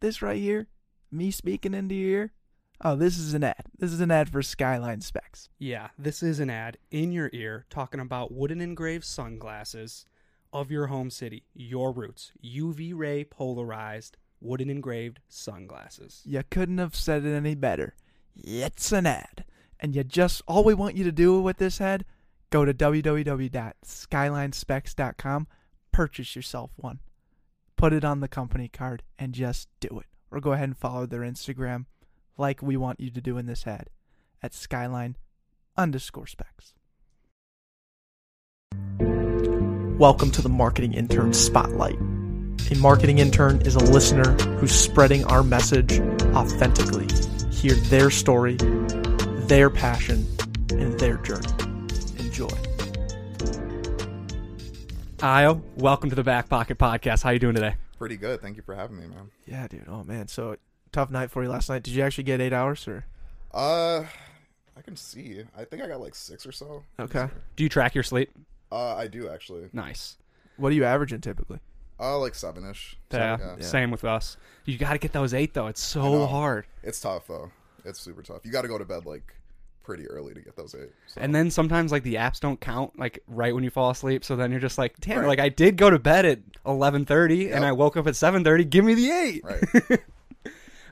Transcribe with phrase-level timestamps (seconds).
[0.00, 0.68] This right here,
[1.10, 2.32] me speaking into your ear.
[2.80, 3.64] Oh, this is an ad.
[3.76, 5.48] This is an ad for Skyline Specs.
[5.58, 10.06] Yeah, this is an ad in your ear talking about wooden engraved sunglasses
[10.52, 16.22] of your home city, your roots, UV ray polarized wooden engraved sunglasses.
[16.24, 17.96] You couldn't have said it any better.
[18.36, 19.44] It's an ad.
[19.80, 22.04] And you just, all we want you to do with this ad,
[22.50, 25.46] go to www.skylinespecs.com,
[25.90, 27.00] purchase yourself one,
[27.78, 30.06] put it on the company card, and just do it.
[30.32, 31.86] Or go ahead and follow their Instagram
[32.36, 33.88] like we want you to do in this ad
[34.42, 35.16] at skyline
[35.76, 36.74] underscore specs.
[39.96, 41.98] Welcome to the Marketing Intern Spotlight.
[42.72, 46.00] A marketing intern is a listener who's spreading our message
[46.34, 47.06] authentically.
[47.52, 48.56] Hear their story,
[49.46, 50.26] their passion,
[50.70, 51.67] and their journey.
[55.18, 57.24] Ayo, welcome to the Back Pocket Podcast.
[57.24, 57.74] How you doing today?
[57.98, 58.40] Pretty good.
[58.40, 59.30] Thank you for having me, man.
[59.46, 59.86] Yeah, dude.
[59.88, 60.28] Oh man.
[60.28, 60.56] So
[60.92, 61.82] tough night for you last night.
[61.82, 63.04] Did you actually get eight hours or?
[63.52, 64.04] Uh,
[64.76, 65.42] I can see.
[65.56, 66.84] I think I got like six or so.
[67.00, 67.28] Okay.
[67.56, 68.30] Do you track your sleep?
[68.70, 69.68] Uh, I do actually.
[69.72, 70.18] Nice.
[70.56, 71.58] What are you averaging typically?
[71.98, 72.96] Uh, like seven ish.
[73.10, 73.64] Yeah, yeah.
[73.64, 74.36] same with us.
[74.66, 75.66] You got to get those eight though.
[75.66, 76.66] It's so hard.
[76.84, 77.50] It's tough though.
[77.84, 78.42] It's super tough.
[78.44, 79.34] You got to go to bed like
[79.88, 80.90] pretty early to get those eight.
[81.06, 81.20] So.
[81.20, 84.22] And then sometimes like the apps don't count like right when you fall asleep.
[84.24, 85.26] So then you're just like, damn, Right.
[85.28, 88.44] like I did go to bed at eleven thirty and I woke up at seven
[88.44, 88.64] thirty.
[88.64, 89.42] Give me the eight.
[89.44, 90.00] right.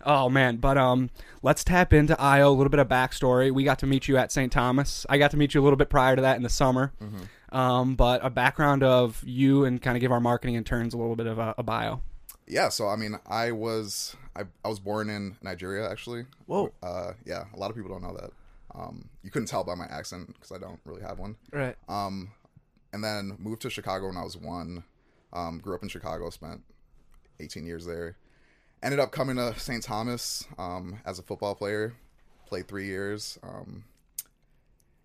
[0.09, 1.11] Oh man, but um,
[1.43, 3.51] let's tap into Ayo a little bit of backstory.
[3.53, 4.53] We got to meet you at St.
[4.53, 5.05] Thomas.
[5.09, 6.93] I got to meet you a little bit prior to that in the summer.
[7.51, 11.17] Um, but a background of you and kind of give our marketing interns a little
[11.17, 12.03] bit of a, a bio.
[12.47, 12.69] yeah.
[12.69, 16.27] So I mean, I was I I was born in Nigeria actually.
[16.47, 16.73] Whoa.
[16.85, 17.47] Uh, yeah.
[17.53, 18.31] A lot of people don't know that.
[18.77, 21.37] Um, you couldn't tell by my accent because I don't really have one.
[21.53, 21.77] Right.
[21.89, 22.33] Um,
[22.93, 24.85] and then moved to Chicago when I was one.
[25.33, 26.63] Um, grew up in Chicago, spent
[27.41, 28.17] 18 years there.
[28.83, 29.83] Ended up coming to St.
[29.83, 31.95] Thomas um, as a football player.
[32.47, 33.39] Played three years.
[33.43, 33.85] Um,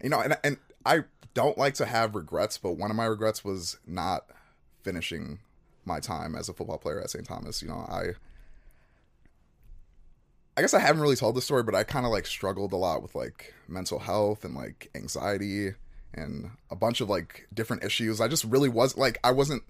[0.03, 3.43] you know, and and I don't like to have regrets, but one of my regrets
[3.43, 4.25] was not
[4.83, 5.39] finishing
[5.85, 7.25] my time as a football player at St.
[7.25, 7.61] Thomas.
[7.61, 8.11] You know, I.
[10.57, 12.77] I guess I haven't really told the story, but I kind of like struggled a
[12.77, 15.73] lot with like mental health and like anxiety
[16.13, 18.19] and a bunch of like different issues.
[18.19, 19.63] I just really was like I wasn't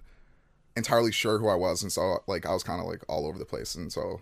[0.76, 3.38] entirely sure who I was, and so like I was kind of like all over
[3.38, 4.20] the place, and so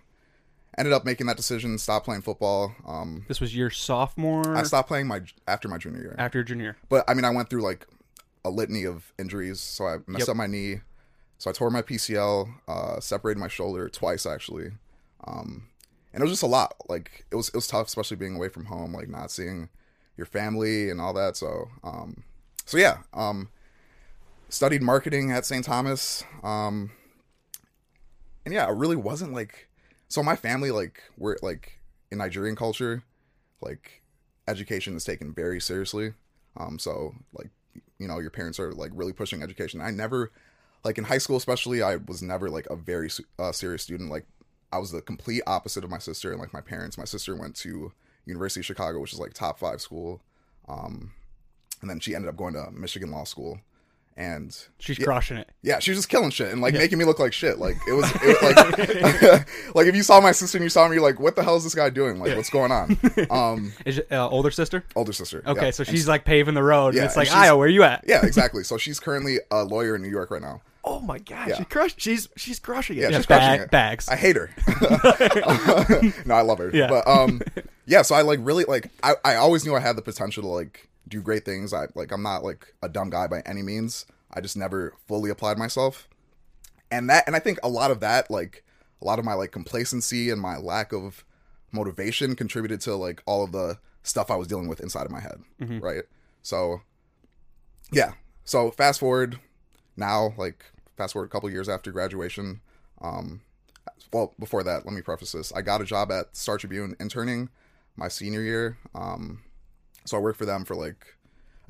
[0.79, 2.75] ended up making that decision, stop playing football.
[2.87, 6.45] Um, This was your sophomore I stopped playing my after my junior year, after your
[6.45, 6.65] junior.
[6.65, 6.77] year.
[6.89, 7.87] but I mean I went through like
[8.45, 9.61] a litany of injuries.
[9.61, 10.29] So I messed Yep.
[10.31, 10.81] up my knee,
[11.39, 14.73] so I tore my PCL, uh, separated my shoulder twice actually,
[15.27, 15.69] um,
[16.13, 16.75] and it was just a lot.
[16.89, 19.69] Like it was it was tough, especially being away from home, like not seeing
[20.17, 21.37] your family and all that.
[21.37, 22.25] So um,
[22.65, 23.49] so yeah, um,
[24.49, 25.65] studied marketing at St.
[25.65, 26.91] Thomas, um,
[28.45, 29.69] and yeah, it really wasn't like
[30.09, 30.23] so.
[30.23, 31.79] My family like we're like
[32.11, 33.05] in Nigerian culture,
[33.61, 34.03] like
[34.49, 36.15] education is taken very seriously.
[36.57, 37.51] Um, so like
[37.99, 39.81] you know your parents are like really pushing education.
[39.81, 40.33] I never
[40.85, 44.11] like in high school especially I was never like a very uh, serious student.
[44.11, 44.27] Like
[44.73, 46.97] I was the complete opposite of my sister and like my parents.
[46.99, 47.93] My sister went to
[48.27, 50.21] University of Chicago, which is like top five school.
[50.69, 51.13] Um,
[51.81, 53.59] and then she ended up going to Michigan Law School.
[54.17, 55.49] And She's yeah, crushing it.
[55.63, 57.59] yeah, she's just killing shit and like making me look like shit.
[57.59, 58.43] Like it was, it,
[59.73, 61.43] like, like if you saw my sister and you saw me, you're like, what the
[61.43, 62.19] hell is this guy doing?
[62.19, 62.99] Like, what's going on?
[63.31, 64.85] Um, Is it, uh, older sister?
[64.95, 65.43] older sister.
[65.47, 65.71] Okay, yeah.
[65.71, 67.83] so And she's like paving the road, Yeah, and it's like, and Ayo, where you
[67.83, 68.05] at?
[68.07, 68.63] yeah, exactly.
[68.63, 70.61] So she's currently a lawyer in New York right now.
[70.83, 71.57] Oh my god, Yeah.
[71.59, 72.01] she crushed.
[72.01, 73.01] She's she's crushing it.
[73.03, 73.71] Yeah, Yeah, she's crushing it.
[73.71, 74.09] bags.
[74.09, 74.51] I hate her.
[76.25, 76.71] no, I love her.
[76.73, 76.89] Yeah.
[76.89, 77.41] But um
[77.87, 80.49] yeah, so I like really like I, I always knew I had the potential to
[80.49, 81.73] like do great things.
[81.75, 84.07] I like I'm not like a dumb guy by any means.
[84.33, 86.09] I just never fully applied myself.
[86.91, 88.65] And that and I think a lot of that like
[89.03, 91.25] a lot of my like complacency and my lack of
[91.73, 95.21] motivation contributed to like all of the stuff I was dealing with inside of my
[95.21, 95.41] head,
[95.83, 96.05] right?
[96.43, 96.81] So
[97.93, 98.13] yeah.
[98.45, 99.39] So fast forward
[100.01, 100.65] now like
[100.97, 102.61] fast forward a couple years after graduation
[103.01, 103.41] um
[104.13, 105.53] well before that let me preface this.
[105.53, 107.51] I got a job at star tribune interning
[107.97, 109.43] my senior year um
[110.05, 111.15] so i worked for them for like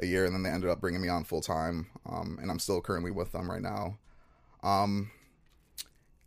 [0.01, 2.59] a year and then they ended up bringing me on full time um and i'm
[2.59, 3.99] still currently with them right now.
[4.63, 5.11] Um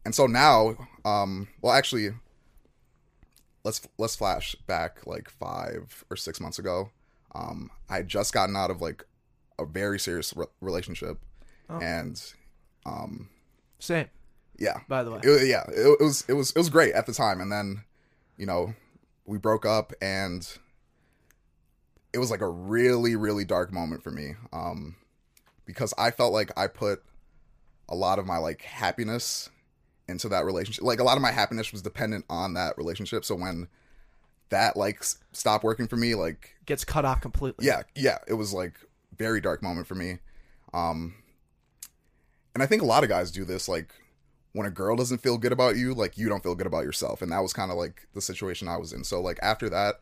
[0.06, 2.10] and so now um well actually
[3.64, 6.90] let's let's flash back like five or six months ago.
[7.34, 9.06] Um i had just gotten out of like
[9.60, 11.20] a very serious re- relationship
[11.70, 11.80] Oh.
[11.80, 12.22] and
[12.86, 13.30] um
[13.80, 14.08] Same,
[14.60, 15.20] yeah by the way.
[15.24, 17.84] it, yeah it, it was it was it was great at the time and then
[18.38, 18.74] you know
[19.26, 20.58] we broke up and
[22.14, 24.96] it was like a really really dark moment for me um
[25.66, 27.02] because i felt like i put
[27.90, 29.50] a lot of my like happiness
[30.08, 30.84] into that relationship.
[30.84, 33.24] Like a lot of my happiness was dependent on that relationship.
[33.24, 33.68] So when
[34.50, 37.66] that like s- stopped working for me, like Gets cut off completely.
[37.66, 38.74] yeah, yeah, it was like
[39.18, 40.18] very dark moment for me.
[40.74, 41.14] Um
[42.54, 43.94] and I think a lot of guys do this like
[44.54, 47.22] when a girl doesn't feel good about you, like you don't feel good about yourself.
[47.22, 49.04] And that was kind of like the situation I was in.
[49.04, 49.96] So like after that,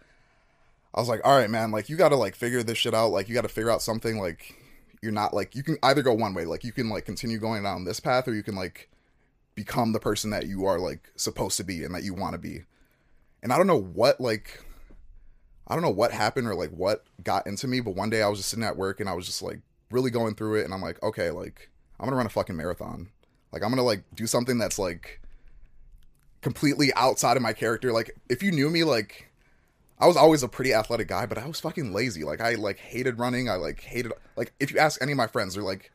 [0.93, 3.11] I was like, all right, man, like you got to like figure this shit out.
[3.11, 4.57] Like you got to figure out something like
[5.01, 7.63] you're not like you can either go one way, like you can like continue going
[7.63, 8.89] down this path or you can like
[9.55, 12.37] become the person that you are like supposed to be and that you want to
[12.37, 12.63] be.
[13.41, 14.63] And I don't know what like
[15.65, 18.27] I don't know what happened or like what got into me, but one day I
[18.27, 20.73] was just sitting at work and I was just like really going through it and
[20.73, 21.69] I'm like, okay, like
[22.01, 23.09] I'm to run a fucking marathon.
[23.51, 25.21] Like I'm to like do something that's like
[26.41, 27.91] completely outside of my character.
[27.91, 29.29] Like if you knew me like
[29.99, 32.23] I was always a pretty athletic guy, but I was fucking lazy.
[32.23, 33.49] Like I like hated running.
[33.49, 35.91] I like hated like if you ask any of my friends, they're like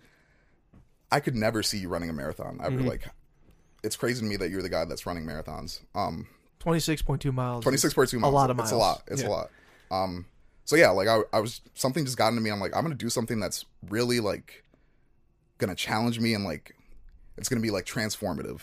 [1.10, 2.60] I could never see you running a marathon.
[2.62, 3.08] Ever like
[3.82, 5.80] it's crazy to me that you're the guy that's running marathons.
[5.94, 6.28] Um
[6.60, 7.62] 26.2 miles.
[7.62, 8.32] Twenty six point two miles.
[8.32, 8.70] A lot of miles.
[8.70, 9.02] It's a lot.
[9.08, 9.50] It's a lot.
[9.90, 10.26] Um.
[10.64, 12.50] So yeah, like I, I was something just got into me.
[12.50, 14.64] I'm like, I'm gonna do something that's really like
[15.58, 16.76] gonna challenge me and like
[17.36, 18.60] it's gonna be like transformative.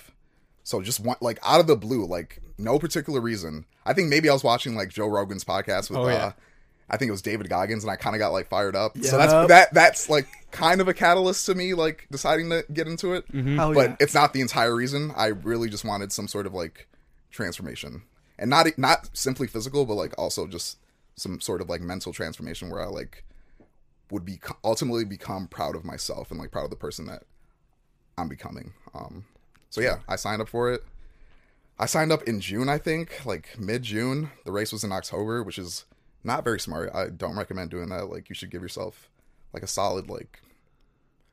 [0.63, 3.65] So just want like out of the blue, like no particular reason.
[3.85, 6.31] I think maybe I was watching like Joe Rogan's podcast with Oh, uh.
[6.89, 8.97] I think it was David Goggins and I kind of got like fired up.
[8.97, 12.87] So that's that that's like kind of a catalyst to me like deciding to get
[12.87, 13.95] into it Hell but yeah.
[13.99, 15.11] it's not the entire reason.
[15.15, 16.87] I really just wanted some sort of like
[17.31, 18.03] transformation,
[18.37, 20.77] and not not simply physical, but like also just
[21.15, 23.23] some sort of like mental transformation where I like
[24.13, 27.23] would be ultimately become proud of myself and like proud of the person that
[28.17, 28.73] I'm becoming.
[28.93, 29.25] Um,
[29.69, 30.83] so yeah, I signed up for it.
[31.79, 34.29] I signed up in June, I think, like mid June.
[34.45, 35.85] The race was in October, which is
[36.23, 36.91] not very smart.
[36.93, 38.09] I don't recommend doing that.
[38.09, 39.09] Like you should give yourself
[39.51, 40.39] like a solid like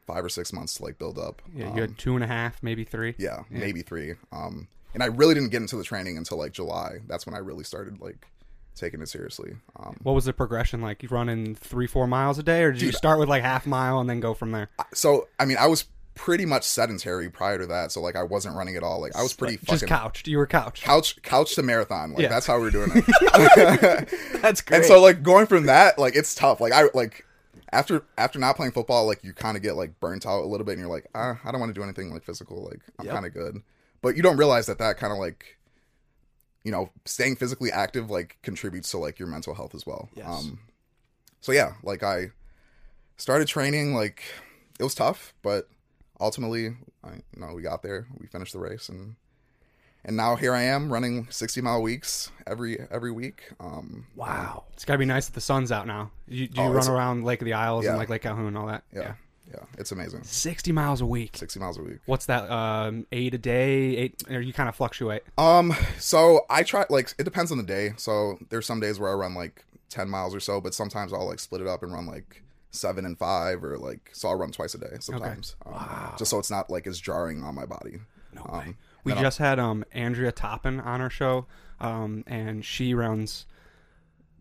[0.06, 1.42] five or six months to like build up.
[1.54, 3.14] Yeah, Um, you had two and a half, maybe three.
[3.18, 4.14] yeah, maybe three.
[4.32, 6.98] Um, and I really didn't get into the training until like July.
[7.06, 8.26] That's when I really started like
[8.80, 9.52] taking it seriously.
[9.78, 11.02] Um, What was the progression like?
[11.02, 14.00] You running three, four miles a day, or did you start with like half mile
[14.00, 14.70] and then go from there?
[14.94, 15.84] so I mean, I was
[16.16, 19.00] pretty much sedentary prior to that, so like I wasn't running at all.
[19.00, 20.26] Like I was pretty Just fucking couched.
[20.28, 20.82] You were couched.
[20.82, 22.12] couch couch to marathon.
[22.12, 22.28] Like Yeah.
[22.28, 23.04] that's how we were doing it.
[24.42, 24.78] That's great.
[24.78, 26.60] and so like going from that, like it's tough.
[26.60, 27.24] Like I like
[27.72, 30.64] after after not playing football, like you kind of get like burnt out a little
[30.66, 32.64] bit, and you're like, ah, I don't want to do anything like physical.
[32.64, 33.14] Like I'm Yep.
[33.14, 33.62] kind of good,
[34.02, 35.56] but you don't realize that that kind of like,
[36.64, 40.08] you know, staying physically active like contributes to like your mental health as well.
[40.14, 40.26] Yes.
[40.28, 40.58] Um,
[41.40, 42.30] so yeah, like I
[43.16, 43.94] started training.
[43.94, 44.22] Like
[44.78, 45.68] it was tough, but
[46.20, 48.06] ultimately, I you know we got there.
[48.18, 49.16] We finished the race, and
[50.04, 53.50] and now here I am running 60 mile weeks every every week.
[53.60, 54.64] Um, wow.
[54.72, 56.10] It's gotta be nice that the sun's out now.
[56.26, 58.56] You, do you Oh, run around Lake of the Isles and like Lake Calhoun and
[58.58, 58.84] all that?
[58.94, 59.12] yeah, yeah,
[59.78, 60.24] it's amazing.
[60.24, 61.36] Sixty miles a week.
[61.36, 61.98] 60 miles a week.
[62.06, 62.50] What's that?
[62.50, 63.96] Um, eight a day?
[63.96, 64.22] Eight?
[64.30, 65.22] Or you kind of fluctuate?
[65.38, 67.92] Um, so I try like it depends on the day.
[67.96, 71.26] So there's some days where I run like 10 miles or so, but sometimes I'll
[71.26, 74.52] like split it up and run like seven and five or like so I'll run
[74.52, 75.56] twice a day sometimes.
[75.66, 77.98] Um, Just so it's not like as jarring on my body.
[78.32, 81.46] No um, We then I'll- just had um Andrea Toppin on our show,
[81.80, 83.46] um, and she runs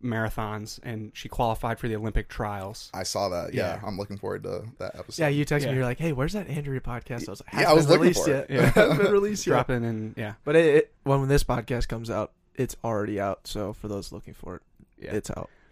[0.03, 2.89] marathons and she qualified for the Olympic trials.
[2.93, 3.53] I saw that.
[3.53, 3.81] Yeah, Yeah.
[3.87, 5.21] I'm looking forward to that episode.
[5.21, 5.69] Yeah, you texted Yeah.
[5.71, 5.75] me.
[5.77, 8.23] You're like, "Hey, where's that Andrea podcast?" I was like, Yeah, I was looking released
[8.23, 8.49] for yet.
[8.49, 8.49] it.
[8.55, 12.09] Yeah, hasn't been released yet." Dropping and yeah, But it, it, when this podcast comes
[12.09, 13.47] out, it's already out.
[13.47, 14.61] So for those looking for it,
[14.97, 15.13] Yeah.
[15.13, 15.49] it's out.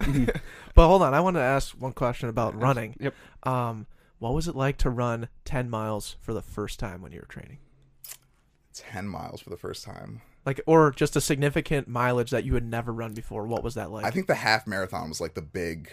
[0.74, 2.96] but hold on, I want to ask one question about running.
[3.00, 3.14] Yep.
[3.44, 3.86] Um,
[4.18, 7.26] what was it like to run 10 miles for the first time when you were
[7.26, 7.58] training?
[8.74, 10.22] 10 miles for the first time.
[10.48, 13.46] Like, or just a significant mileage that you had never run before.
[13.46, 14.06] What was that like?
[14.06, 15.90] I think the half marathon was like the big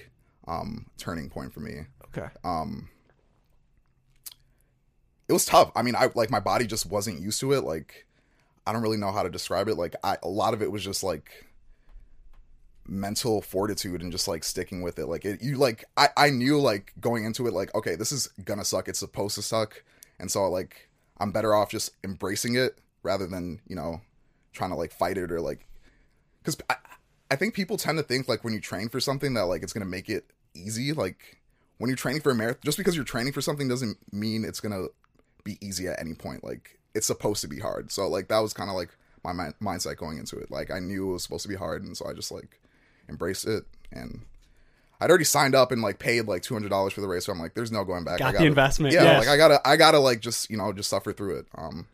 [0.48, 1.82] um turning point for me.
[2.06, 2.28] okay.
[2.44, 2.88] um
[5.28, 8.06] it was tough i mean i like my body just wasn't used to it like
[8.68, 10.84] i don't really know how to describe it like i a lot of it was
[10.84, 11.46] just like
[12.88, 16.60] mental fortitude and just like sticking with it like it you like i i knew
[16.60, 19.84] like going into it like okay this is gonna suck it's supposed to suck
[20.20, 24.00] and so like i'm better off just embracing it rather than you know
[24.56, 25.68] trying to like fight it or like
[26.42, 26.76] because I,
[27.30, 29.74] I think people tend to think like when you train for something that like it's
[29.74, 31.42] gonna make it easy like
[31.78, 34.60] when you're training for a marathon just because you're training for something doesn't mean it's
[34.62, 34.86] gonna
[35.44, 37.92] be easy at any point like it's supposed to be hard.
[37.92, 38.90] So like that was kind of like
[39.24, 40.50] my mi- mindset going into it.
[40.50, 42.62] Like i knew it was supposed to be hard and so i just like
[43.10, 44.22] embraced it and
[45.02, 47.54] i'd already signed up and like paid like $200 for the race so i'm like
[47.54, 48.20] there's no going back.
[48.20, 49.20] Got I the gotta- investment, yeah yes.
[49.20, 51.48] like i gotta i gotta like just you know just suffer through it.
[51.56, 51.88] Um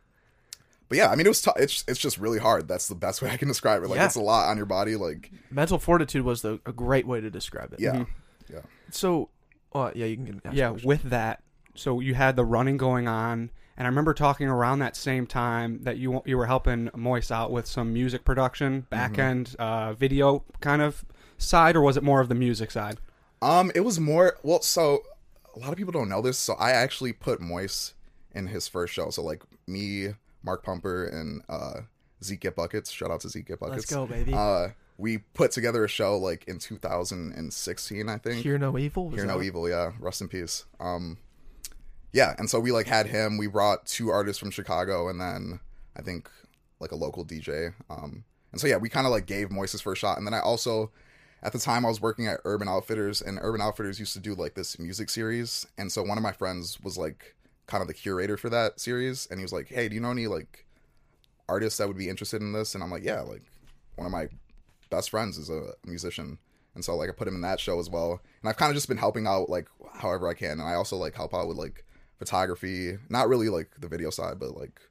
[0.92, 1.56] but yeah, I mean, it was tough.
[1.58, 2.68] It's it's just really hard.
[2.68, 3.88] That's the best way I can describe it.
[3.88, 4.06] Like, Yeah.
[4.08, 4.98] it's a lot on your body.
[4.98, 7.80] Like, Mental fortitude was the, a great way to describe it.
[7.80, 8.04] yeah,
[8.52, 8.60] Yeah.
[8.90, 9.30] So,
[9.74, 10.70] uh, yeah, you can ask yeah.
[10.72, 10.86] questions.
[10.86, 11.44] With that,
[11.76, 15.80] so you had the running going on, And I remember talking around that same time
[15.84, 20.44] that you you were helping Moise out with some music production, back end uh, video
[20.60, 21.06] kind of
[21.38, 22.98] side, or was it more of the music side?
[23.42, 24.62] Um, it was more well.
[24.62, 25.04] So
[25.56, 26.38] a lot of people don't know this.
[26.38, 27.94] So I actually put Moise
[28.36, 29.10] in his first show.
[29.10, 31.82] So like me, Mark Pumper, and uh,
[32.24, 32.92] Zeke Get Buckets.
[32.92, 33.78] Shout out to Zeke Get Buckets.
[33.78, 34.34] Let's go, baby.
[34.34, 38.44] Uh, we put together a show like in 2016, I think.
[38.44, 39.10] Hear no evil.
[39.10, 39.68] Hear no evil.
[39.68, 40.66] Yeah, rest in peace.
[40.80, 41.18] Um,
[42.14, 43.38] yeah, and so we like had him.
[43.38, 45.60] We brought two artists from Chicago, and then
[45.98, 46.30] I think
[46.80, 47.74] like a local DJ.
[47.90, 50.34] Um, and so yeah, we kind of like gave Moise his first shot, and then
[50.34, 50.92] I also.
[51.44, 54.36] At the time, I was working at Urban Outfitters, and Urban Outfitters used to do
[54.36, 55.66] like this music series.
[55.76, 57.36] And so one of my friends was like
[57.72, 60.12] kind of the curator for that series, and he was like, "Hey, do you know
[60.12, 60.66] any like
[61.48, 63.44] artists that would be interested in this?" And I'm like, "Yeah, like
[63.96, 64.28] one of my
[64.90, 66.38] best friends is a musician."
[66.76, 68.22] And so like I put him in that show as well.
[68.42, 70.52] And I've kind of just been helping out like however I can.
[70.52, 71.86] And I also like help out with like
[72.20, 74.82] photography, not really like the video side, but like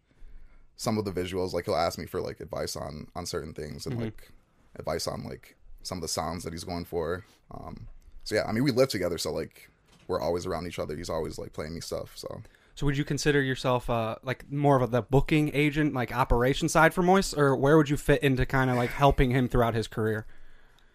[0.76, 1.52] some of the visuals.
[1.52, 4.32] Like he'll ask me for like advice on on certain things and like
[4.76, 7.26] advice on like some of the sounds that he's going for.
[7.50, 7.88] Um,
[8.24, 9.70] so yeah, I mean we live together, so like
[10.08, 10.96] we're always around each other.
[10.96, 12.12] He's always like playing me stuff.
[12.14, 12.42] So
[12.80, 16.66] So would you consider yourself uh, like more of a, the booking agent, like operation
[16.66, 19.74] side for Moise, or where would you fit into kind of like helping him throughout
[19.74, 20.24] his career,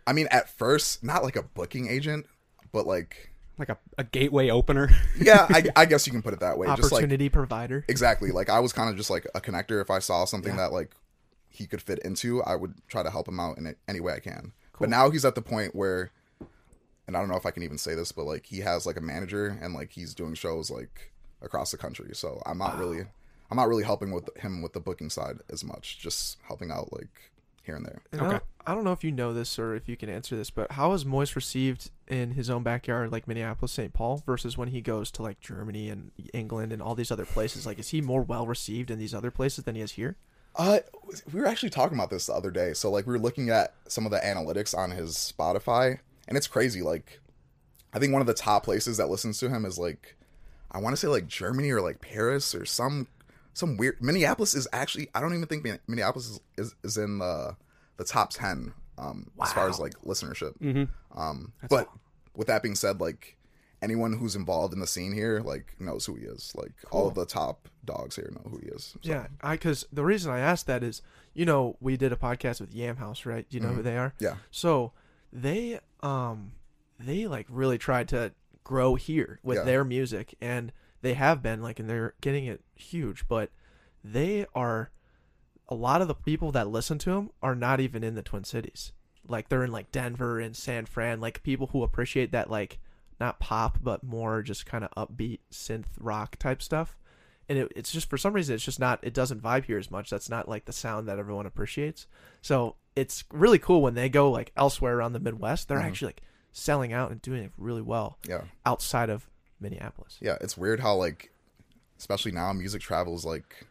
[0.08, 2.26] I mean, at first, not like a booking agent,
[2.72, 4.90] but like like a, a gateway opener?
[5.20, 6.66] yeah, I, I guess you can put it that way.
[6.70, 7.86] Just like Opportunity provider.
[7.88, 10.74] exactly like i was kind of just like a connector if i saw something that
[10.74, 10.96] like
[11.50, 14.20] he could fit into i would try to help him out in any way i
[14.20, 16.12] can but now he's at the point where
[17.06, 18.98] and i don't know if i can even say this but like he has like
[18.98, 21.12] a manager and like he's doing shows like
[21.42, 23.02] across the country so i'm not really
[23.52, 26.92] i'm not really helping with him with the booking side as much just helping out
[26.94, 27.32] like
[27.64, 28.32] here and there And I, Okay.
[28.34, 30.72] don't, I don't know if you know this or if you can answer this, but
[30.74, 33.92] how is Moise received in his own backyard, like Minneapolis, St.
[33.94, 37.66] Paul, versus when he goes to like Germany and England and all these other places?
[37.66, 40.16] Like, is he more well received in these other places than he is here?
[40.56, 40.80] Uh,
[41.34, 42.74] we were actually talking about this the other day.
[42.74, 46.48] So like we were looking at some of the analytics on his Spotify, and it's
[46.48, 46.82] crazy.
[46.84, 47.20] Like,
[47.94, 50.16] I think one of the top places that listens to him is like,
[50.76, 53.08] I want to say like Germany or like Paris or some
[53.54, 54.02] some weird.
[54.02, 57.56] Minneapolis is actually I don't even think Minneapolis is is, is in the
[57.96, 60.58] the top ten um as far as like listenership.
[60.60, 61.20] Mm-hmm.
[61.20, 61.90] Um, but
[62.36, 63.38] with that being said, like
[63.82, 66.52] anyone who's involved in the scene here like knows who he is.
[66.56, 68.96] Like all of the top dogs here know who he is.
[68.96, 71.02] So, Yeah, I because the reason I asked that is,
[71.34, 73.46] you know, we did a podcast with Yam Haus, right?
[73.50, 74.14] You know who they are?
[74.20, 74.36] yeah.
[74.52, 74.92] So
[75.32, 76.52] they um
[77.00, 78.34] they like really tried to
[78.66, 79.64] grow here with Yeah.
[79.64, 83.52] their music and they have been like and they're getting it huge, but
[84.04, 84.92] they are
[85.70, 88.44] a lot of the people that listen to them are not even in the Twin
[88.44, 88.92] Cities.
[89.28, 92.80] Like they're in like Denver and San Fran, like people who appreciate that like
[93.20, 96.98] not pop but more just kind of upbeat synth rock type stuff.
[97.48, 99.90] And it, it's just for some reason it's just not it doesn't vibe here as
[99.92, 100.10] much.
[100.10, 102.08] That's not like the sound that everyone appreciates.
[102.42, 105.68] So it's really cool when they go like elsewhere around the Midwest.
[105.68, 105.86] They're Mhm.
[105.86, 106.22] actually like
[106.58, 108.44] selling out and doing it really well Yeah.
[108.66, 109.28] outside of
[109.60, 110.18] Minneapolis.
[110.22, 111.30] yeah it's weird how like
[112.00, 113.66] especially now music travels like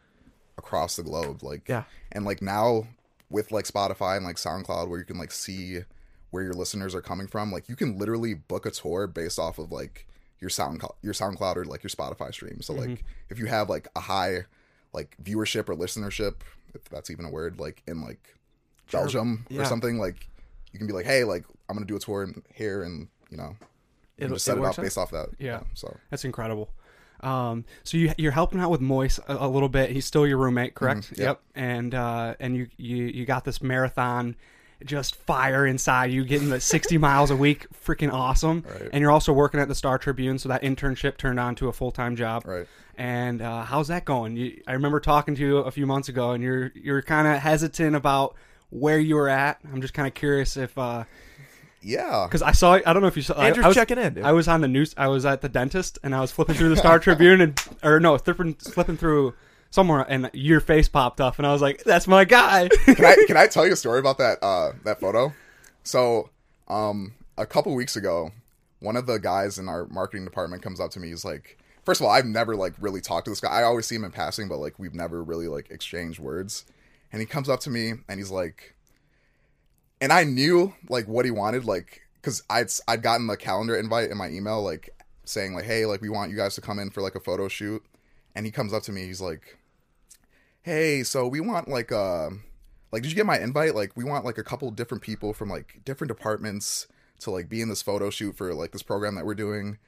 [0.57, 1.83] across the globe like Yeah.
[2.11, 2.87] and like now
[3.31, 5.79] with like spotify and like soundcloud where you can like see
[6.29, 9.57] where your listeners are coming from like you can literally book a tour based off
[9.57, 10.05] of like
[10.39, 13.07] your sound your soundcloud or like your spotify stream so like mm-hmm.
[13.31, 14.45] if you have like a high
[14.93, 16.35] like viewership or listenership
[16.75, 18.35] if that's even a word like in like
[18.91, 19.61] belgium Yeah.
[19.63, 20.27] or something like
[20.71, 23.37] you can be like hey like i'm gonna do a tour in here and you
[23.37, 23.55] know
[24.17, 24.77] It- just set it, up out.
[24.83, 25.61] based off that Yeah.
[25.73, 26.69] so That's incredible.
[27.21, 29.89] Um, so you you're helping out with Moise a, a little bit.
[29.89, 31.13] He's still your roommate, correct?
[31.13, 31.41] Mhm, yep.
[31.55, 34.35] And uh, and you, you you got this marathon,
[34.83, 38.63] just fire inside you, getting the 60 miles a week, freaking awesome.
[38.69, 38.89] Right.
[38.93, 41.73] And you're also working at the Star Tribune, so that internship turned on to a
[41.73, 42.43] full time job.
[42.45, 42.67] right
[42.97, 44.35] And uh, how's that going?
[44.35, 47.39] You, I remember talking to you a few months ago, and you're you're kind of
[47.39, 48.35] hesitant about
[48.69, 49.59] where you were at.
[49.73, 51.05] I'm just kind of curious if uh,
[51.85, 53.97] yeah because I saw I don't know if you saw I- Andrew's I, was, checking
[53.99, 54.15] in.
[54.15, 54.25] Dude.
[54.25, 54.93] I was on the news.
[54.97, 57.99] I was at the dentist and I was flipping through the Star Tribune and or
[57.99, 59.35] no, flipping flipping through
[59.69, 63.15] somewhere and your face popped up and I was like, "That's my guy." can I
[63.27, 65.33] can I tell you a story about that uh that photo?
[65.83, 66.31] So,
[66.67, 68.31] um a couple weeks ago,
[68.79, 71.09] one of the guys in our marketing department comes up to me.
[71.09, 73.49] He's like, first of all, I've never like really talked to this guy.
[73.49, 76.65] I always see him in passing, but like we've never really like exchanged words.
[77.11, 78.74] And he comes up to me and he's like,
[80.05, 84.11] and I knew like what he wanted, like because I'd I'd gotten the calendar invite
[84.11, 84.91] in my email, like
[85.23, 87.47] saying like, hey, like we want you guys to come in for like a photo
[87.47, 87.83] shoot.
[88.35, 89.57] And he comes up to me, he's like,
[90.61, 92.29] hey, so we want like uh
[92.91, 93.73] like did you get my invite?
[93.73, 96.85] Like we want like a couple different people from like different departments
[97.21, 99.79] to like be in this photo shoot for like this program that we're doing.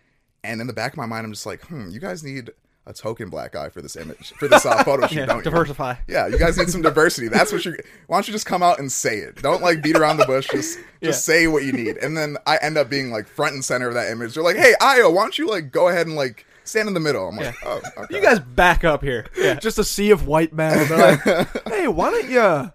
[0.43, 2.49] And in the back of my mind, I'm just like, hmm, you guys need
[2.87, 5.43] a token black guy for this image for this uh, photo shoot, Yeah, don't you?
[5.43, 5.95] diversify.
[6.07, 7.27] Yeah, you guys need some diversity.
[7.27, 7.77] That's what you're.
[8.07, 9.41] Why don't you just come out and say it?
[9.41, 10.47] Don't like beat around the bush.
[10.49, 11.97] Just just say what you need.
[11.97, 14.33] And then I end up being like front and center of that image.
[14.35, 16.99] They're like, hey, Ayo, why don't you like go ahead and like stand in the
[16.99, 17.27] middle?
[17.27, 18.15] I'm like, oh, okay.
[18.15, 19.25] You guys back up here.
[19.37, 19.55] Yeah.
[19.59, 20.87] Just a sea of white men.
[20.87, 22.71] They're like, hey, why don't you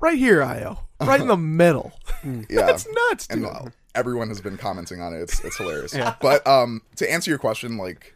[0.00, 1.92] right here, Ayo, right in the middle?
[2.24, 3.38] yeah, That's nuts, dude.
[3.38, 5.20] and uh, everyone has been commenting on it.
[5.20, 5.94] It's it's hilarious.
[5.94, 6.14] yeah.
[6.20, 8.13] But um, to answer your question, like,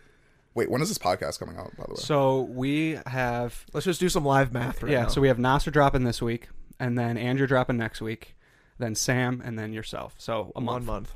[0.59, 1.75] wait, when is this podcast coming out?
[1.77, 5.03] By the way, So we have Let's just do some live math right yeah.
[5.03, 5.09] now.
[5.09, 6.49] So we have Nasser dropping this week,
[6.81, 8.37] and then Andrew dropping next week,
[8.79, 10.15] then Sam, and then yourself.
[10.19, 10.87] So a one month.
[10.87, 11.15] month.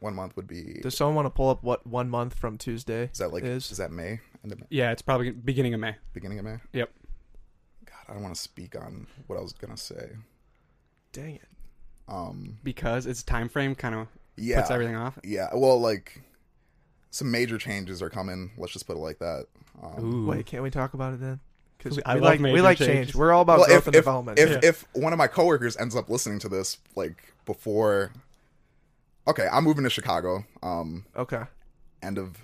[0.00, 0.80] one month would be.
[0.82, 3.70] Does someone want to pull up what one month from Tuesday Is that like is?
[3.72, 4.20] is that May?
[4.44, 4.66] End of May?
[4.70, 5.96] Yeah, it's probably beginning of May.
[6.12, 6.56] Beginning of May?
[6.72, 6.90] Yep.
[7.86, 10.10] God, I don't want to speak on what I was gonna say.
[11.12, 11.48] Dang it.
[12.08, 15.18] Um, Because its time frame kind of yeah, puts everything off.
[15.24, 15.48] yeah.
[15.54, 16.22] Well, like
[17.12, 18.50] some major changes are coming.
[18.58, 19.46] Let's just put it like that.
[19.80, 20.26] Um, Ooh.
[20.26, 21.38] Wait, can't we talk about it then?
[21.78, 22.94] Because I we like we like changes.
[23.08, 23.14] change.
[23.14, 24.38] We're all about well, growth if and if, development.
[24.38, 24.60] if, Yeah.
[24.62, 28.12] if one of my coworkers ends up listening to this, like before,
[29.28, 30.44] okay, I'm moving to Chicago.
[30.62, 31.42] Um, okay.
[32.02, 32.36] end of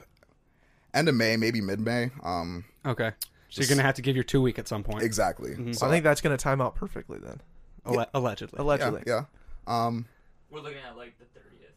[0.95, 2.11] end of May, maybe mid May.
[2.23, 3.13] Um, Okay.
[3.21, 3.27] So
[3.61, 5.03] Just- you're gonna have to give your two week at some point.
[5.03, 5.51] exactly.
[5.53, 5.73] Mm-hmm.
[5.73, 7.41] So, I think that's going to time out perfectly then.
[7.87, 8.57] Alle- allegedly.
[8.59, 9.03] yeah, Allegedly.
[9.07, 9.25] yeah.
[9.67, 10.07] Um,
[10.51, 11.73] We're looking at like the 30th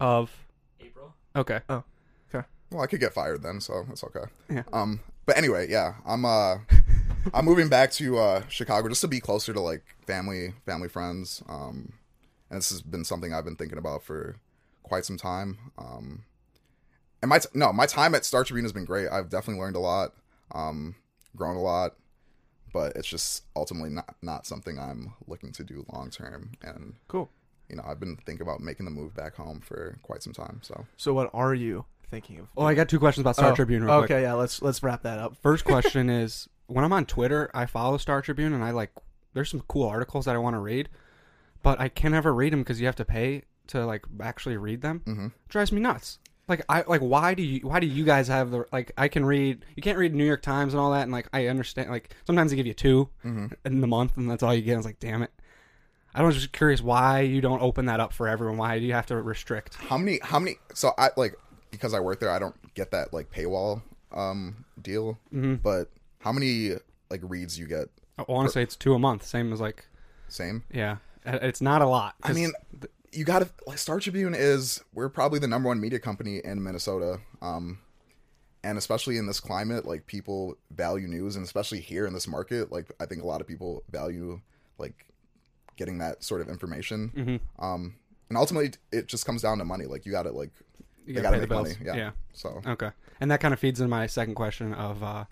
[0.00, 0.30] Of
[0.80, 1.14] April.
[1.36, 1.60] okay.
[2.70, 4.24] Well, I could get fired then, so it's okay.
[4.48, 4.62] Yeah.
[4.72, 6.58] Um, but anyway, yeah, I'm uh,
[7.34, 11.42] I'm moving back to uh Chicago just to be closer to like family, family friends.
[11.48, 11.92] Um,
[12.50, 14.36] and this has been something I've been thinking about for
[14.82, 15.58] quite some time.
[15.78, 16.24] Um,
[17.22, 19.08] and my t- no, my time at Star Tribune has been great.
[19.08, 20.14] I've definitely learned a lot,
[20.52, 20.94] um,
[21.36, 21.96] grown a lot,
[22.72, 26.52] but it's just ultimately not not something I'm looking to do long term.
[26.62, 27.30] And Cool.
[27.68, 30.60] you know, I've been thinking about making the move back home for quite some time.
[30.62, 32.48] So So what are you thinking of?
[32.56, 33.88] Oh, I got two questions about Star Oh, Tribune.
[33.88, 34.22] Okay, quick.
[34.22, 34.34] yeah.
[34.34, 35.36] Let's let's wrap that up.
[35.42, 38.90] First question is when I'm on Twitter, I follow Star Tribune and I like
[39.34, 40.88] there's some cool articles that I want to read,
[41.62, 44.82] but I can never read them because you have to pay to like actually read
[44.82, 45.02] them.
[45.04, 46.18] hmm drives me nuts.
[46.48, 49.24] Like I like why do you why do you guys have the like I can
[49.24, 52.14] read you can't read New York Times and all that and like I understand like
[52.26, 54.74] sometimes they give you 2 hmm in the month and that's all you get.
[54.74, 55.30] I was like, damn it.
[56.12, 58.56] I was just curious why you don't open that up for everyone.
[58.56, 59.76] Why do you have to restrict?
[59.76, 60.18] How many?
[60.24, 60.56] How many?
[60.74, 61.36] So I like
[61.70, 62.30] because I work there.
[62.30, 65.18] I don't get that like paywall um deal.
[65.32, 65.56] Mm-hmm.
[65.56, 66.72] But how many
[67.10, 67.88] like reads you get?
[68.18, 69.86] I want to say it's two a month, same as like
[70.28, 70.64] Same.
[70.72, 72.14] yeah, Uh, it's not a lot.
[72.22, 72.52] I mean,
[73.12, 76.62] you got to like Star Tribune is we're probably the number one media company in
[76.62, 77.18] Minnesota.
[77.40, 77.78] Um,
[78.62, 82.70] and especially in this climate, like people value news, and especially here in this market,
[82.70, 84.40] like I think a lot of people value
[84.76, 85.06] like
[85.76, 87.10] getting that sort of information.
[87.16, 87.64] Mm-hmm.
[87.64, 87.94] Um,
[88.28, 89.86] and ultimately, it just comes down to money.
[89.86, 90.52] Like you got to like
[91.10, 91.74] you they gotta got to make money.
[91.84, 91.96] Yeah.
[91.96, 92.10] yeah.
[92.32, 95.24] So Okay, and that kind of feeds into my second question of uh,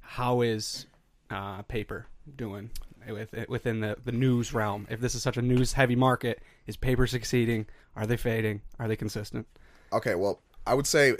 [0.00, 0.86] how is
[1.30, 2.70] uh, paper doing
[3.08, 4.86] with, within the, the news realm?
[4.90, 7.66] If this is such a news heavy market, is paper succeeding?
[7.94, 8.62] Are they fading?
[8.78, 9.46] Are they consistent?
[9.92, 11.16] Okay, well, I would say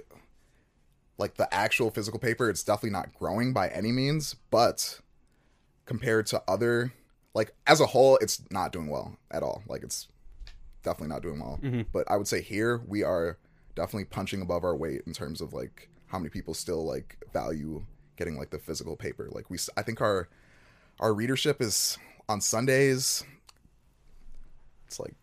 [1.19, 5.01] like the actual physical paper, it's definitely not growing by any means, but
[5.87, 6.93] compared to other
[7.35, 9.63] like as a whole, it's not doing well at all.
[9.69, 10.09] Like it's
[10.83, 11.61] definitely not doing well.
[11.93, 13.39] But I would say here we are
[13.77, 17.85] definitely punching above our weight in terms of like how many people still like value
[18.17, 19.29] getting like the physical paper.
[19.31, 20.29] Like we I think our
[20.99, 21.97] our readership is
[22.29, 23.23] on Sundays
[24.87, 25.15] it's like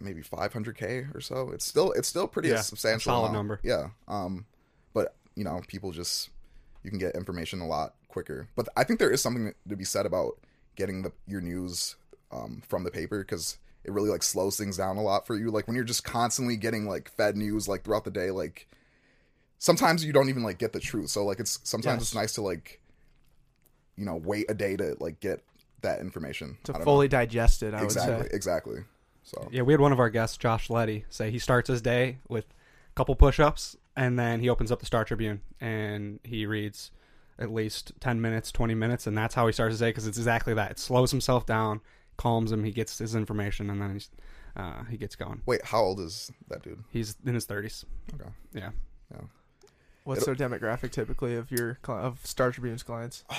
[0.00, 1.50] maybe 500k or so.
[1.50, 3.34] It's still it's still pretty Yeah, substantial solid amount.
[3.34, 3.60] number.
[3.62, 3.88] Yeah.
[4.08, 4.46] Um,
[4.92, 6.30] but you know, people just
[6.82, 8.48] you can get information a lot quicker.
[8.56, 10.38] But I think there is something to be said about
[10.76, 11.96] getting the your news
[12.32, 15.50] um, from the paper because it really like slows things down a lot for you.
[15.50, 18.66] Like when you're just constantly getting like fed news like throughout the day, like
[19.58, 21.10] sometimes you don't even like get the truth.
[21.10, 22.08] So like it's sometimes Yes.
[22.08, 22.80] it's nice to like
[23.96, 25.42] you know wait a day to like get
[25.82, 28.36] that information To fully digest it, I exactly would say.
[28.36, 28.78] exactly.
[29.22, 32.18] So Yeah, we had one of our guests, Josh Letty, say he starts his day
[32.28, 36.46] with a couple push ups and then he opens up the Star Tribune and he
[36.46, 36.90] reads
[37.38, 40.18] at least 10 minutes, 20 minutes, and that's how he starts his day because it's
[40.18, 40.72] exactly that.
[40.72, 41.80] It slows himself down,
[42.20, 44.10] calms him, he gets his information, and then he's,
[44.56, 45.40] uh, he gets going.
[45.46, 46.82] wait, how old is that dude?
[46.90, 47.84] He's in his 30s.
[48.14, 48.30] Okay.
[48.52, 48.70] Yeah.
[50.04, 53.24] What's their demographic typically of your cli- of Star Tribune's clients?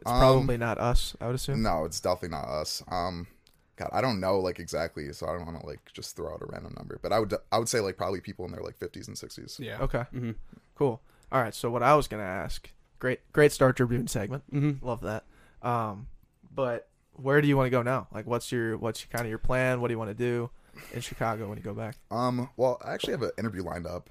[0.00, 1.60] It's Um, probably not us, I would assume.
[1.64, 2.84] No, it's definitely not us.
[2.86, 3.26] Um,
[3.74, 6.40] God, I don't know like exactly, so I don't want to like just throw out
[6.40, 7.00] a random number.
[7.02, 9.58] But I would I would say like probably people in their like fifties and sixties.
[9.60, 9.78] Yeah.
[9.80, 10.30] Okay, hmm
[10.76, 11.00] cool.
[11.32, 14.44] All right, so what I was gonna ask, great, great Star Tribune segment.
[14.50, 15.24] hmm Love that.
[15.62, 16.06] Um,
[16.54, 16.87] but
[17.20, 18.06] where do you want to go now?
[18.12, 19.80] Like, what's your what's your, kind of your plan?
[19.80, 20.50] What do you want to do
[20.92, 21.96] in Chicago when you go back?
[22.10, 24.10] Um, well, I actually have an interview lined up.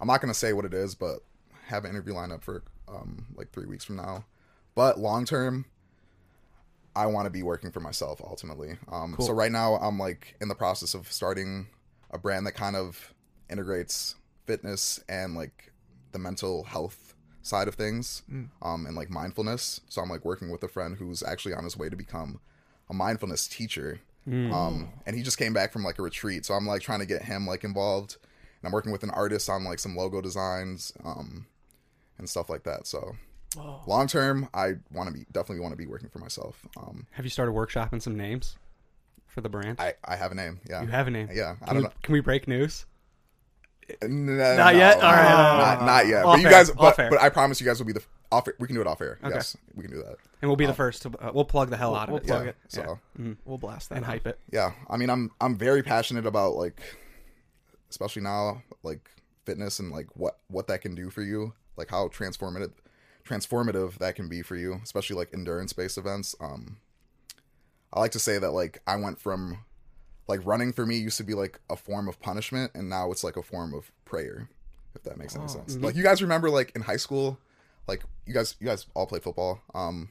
[0.00, 1.20] I'm not gonna say what it is, but
[1.66, 4.24] have an interview lined up for um, like three weeks from now.
[4.74, 5.66] But long term,
[6.94, 8.78] I want to be working for myself ultimately.
[8.90, 9.26] Um, Cool.
[9.26, 11.68] So right now, I'm like in the process of starting
[12.10, 13.14] a brand that kind of
[13.50, 14.14] integrates
[14.46, 15.72] fitness and like
[16.12, 18.22] the mental health side of things,
[18.62, 19.80] um, and like mindfulness.
[19.88, 22.40] So I'm like working with a friend who's actually on his way to become
[22.90, 24.00] a mindfulness teacher.
[24.26, 27.06] Um, and he just came back from like a retreat, so I'm like trying to
[27.06, 28.18] get him like involved.
[28.60, 31.46] And I'm working with an artist on like some logo designs, um,
[32.18, 32.86] and stuff like that.
[32.86, 33.16] So
[33.56, 33.80] Whoa.
[33.86, 36.60] long term, I want to be definitely want to be working for myself.
[36.76, 38.56] Um, Have you started workshopping some names
[39.26, 39.80] for the brand?
[39.80, 40.60] I I have a name.
[40.68, 41.30] Yeah, you have a name.
[41.32, 41.92] Yeah, I don't we, know.
[42.02, 42.84] can we break news?
[44.02, 44.98] N- Not yet?
[44.98, 46.24] no, All right, not, uh, not yet.
[46.24, 48.46] off But you air, guys, but, but I promise you guys will be the off.
[48.58, 49.18] We can do it off air.
[49.24, 49.34] Okay.
[49.34, 50.16] Yes, we can do that.
[50.42, 51.10] And we'll be the first to.
[51.18, 52.12] Uh, we'll plug the hell out of it.
[52.12, 52.26] we'll it.
[52.26, 52.50] plug yeah.
[52.50, 52.56] it.
[52.68, 52.98] So
[53.44, 54.10] We'll blast that and out.
[54.10, 54.38] hype it.
[54.52, 56.80] yeah, I mean, I'm I'm very passionate about like,
[57.90, 59.08] especially now, like
[59.46, 62.72] fitness and like what what that can do for you, like how transformative
[63.26, 66.34] transformative that can be for you, especially like endurance based events.
[66.40, 66.78] Um,
[67.92, 69.58] I like to say that like I went from
[70.28, 73.24] like running for me used to be like a form of punishment, and now it's
[73.24, 74.48] like a form of prayer.
[74.94, 75.48] If that makes any Oh.
[75.48, 75.76] sense.
[75.76, 77.38] Like you guys remember like in high school,
[77.86, 79.60] like you guys you guys all play football.
[79.74, 80.10] Um,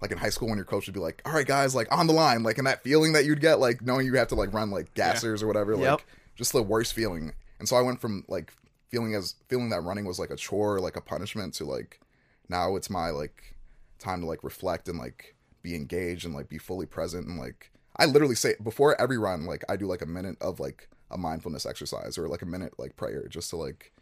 [0.00, 2.06] like in high school when your coach would be like, "All right, guys, like on
[2.06, 4.52] the line," like and that feeling that you'd get, like knowing you have to like
[4.52, 5.80] run like gassers or whatever, Yep.
[5.98, 7.32] like just the worst feeling.
[7.58, 8.52] And so I went from like
[8.88, 12.00] feeling as feeling that running was like a chore, like a punishment, to like
[12.48, 13.56] now it's my like
[13.98, 17.72] time to like reflect and like be engaged and like be fully present and like
[17.98, 21.18] I literally say before every run, like I do like a minute of like a
[21.18, 23.92] mindfulness exercise or like a minute like prayer just to like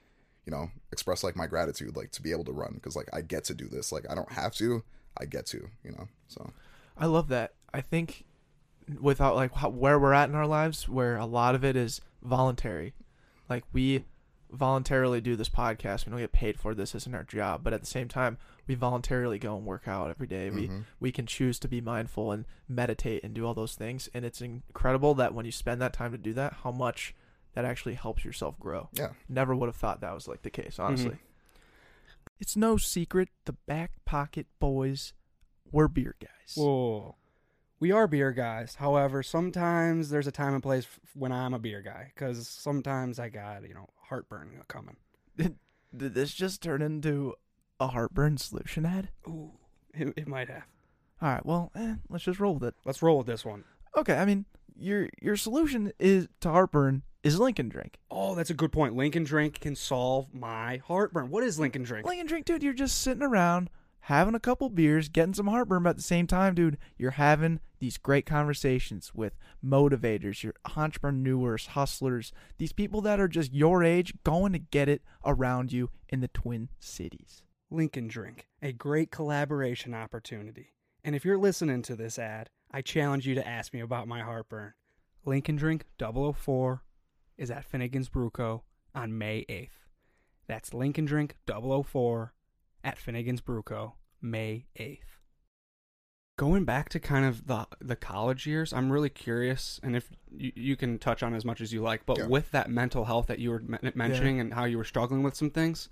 [0.45, 3.21] you know express like my gratitude like to be able to run because like I
[3.23, 3.93] get to do this.
[3.93, 4.83] Like I don't have to
[5.19, 6.51] I get to you know so.
[6.99, 7.55] I love that.
[7.73, 8.25] I think
[9.01, 12.01] without like how, where we're at in our lives, where a lot of it is
[12.23, 12.95] voluntary,
[13.49, 14.05] like we
[14.51, 16.07] voluntarily do this podcast.
[16.07, 16.77] We don't get paid for it.
[16.77, 16.95] this.
[16.95, 20.27] Isn't our job, but at the same time, we voluntarily go and work out every
[20.27, 20.51] day.
[20.51, 20.85] We Mhm.
[21.01, 24.41] we can choose to be mindful and meditate and do all those things, and it's
[24.41, 27.15] incredible that when you spend that time to do that, how much
[27.55, 28.89] that actually helps yourself grow.
[28.93, 31.17] yeah Never would have thought that was like the case, honestly.
[32.39, 35.15] It's no secret the back pocket boys
[35.73, 36.55] were beer guys.
[36.55, 37.17] Whoa.
[37.81, 38.75] We are beer guys.
[38.77, 43.19] However, sometimes there's a time and place f- when I'm a beer guy because sometimes
[43.19, 44.97] I got, you know, heartburn coming.
[45.37, 47.35] Did this just turn into
[47.81, 49.09] a heartburn solution ad?
[49.27, 49.53] Ooh,
[49.95, 50.65] it, it might have.
[51.23, 52.75] All right, well, eh, let's just roll with it.
[52.85, 53.65] Let's roll with this one.
[53.97, 54.45] Okay, I mean,
[54.79, 57.99] your your solution is to heartburn is Link n Drink.
[58.11, 58.95] Oh, that's a good point.
[58.95, 61.31] Link n Drink can solve my heartburn.
[61.31, 62.07] What is Link n Drink?
[62.07, 63.71] Lincoln Drink, dude, you're just sitting around
[64.07, 67.59] having a couple beers, getting some heartburn, but at the same time, dude, you're having
[67.81, 74.15] these great conversations with motivators, your entrepreneurs, hustlers, these people that are just your age
[74.23, 77.43] going to get it around you in the Twin Cities.
[77.69, 80.75] Link n Drink, a great collaboration opportunity.
[81.03, 84.21] And if you're listening to this ad, I challenge you to ask me about my
[84.21, 84.75] heartburn.
[85.25, 86.85] Link n Drink 004
[87.37, 88.31] is at Finnegan's Brew
[88.95, 89.89] on May 8th.
[90.47, 92.35] That's Link n Drink 004
[92.87, 93.95] at Finnegan's Brew Co.
[94.23, 95.01] May 8th.
[96.39, 100.53] Going back to kind of the the college years, I'm really curious, and if you,
[100.55, 102.27] you can touch on as much as you like, but Yeah.
[102.27, 105.35] with that mental health that you were men- mentioning and how you were struggling with
[105.35, 105.89] some things,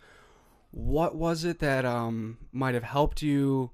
[0.71, 3.71] what was it that um, might have helped you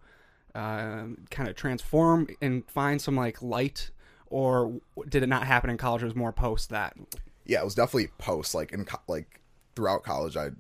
[0.55, 3.91] um kind of transform and find some like light,
[4.27, 6.03] or did it not happen in college?
[6.03, 6.97] It was more post that.
[7.45, 9.41] yeah, it was definitely post like in co- like
[9.75, 10.37] throughout college.
[10.37, 10.51] I,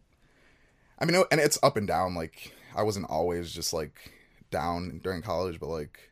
[1.00, 2.14] I mean, and it's up and down.
[2.14, 4.12] Like I wasn't always just like
[4.50, 6.10] down during college, but like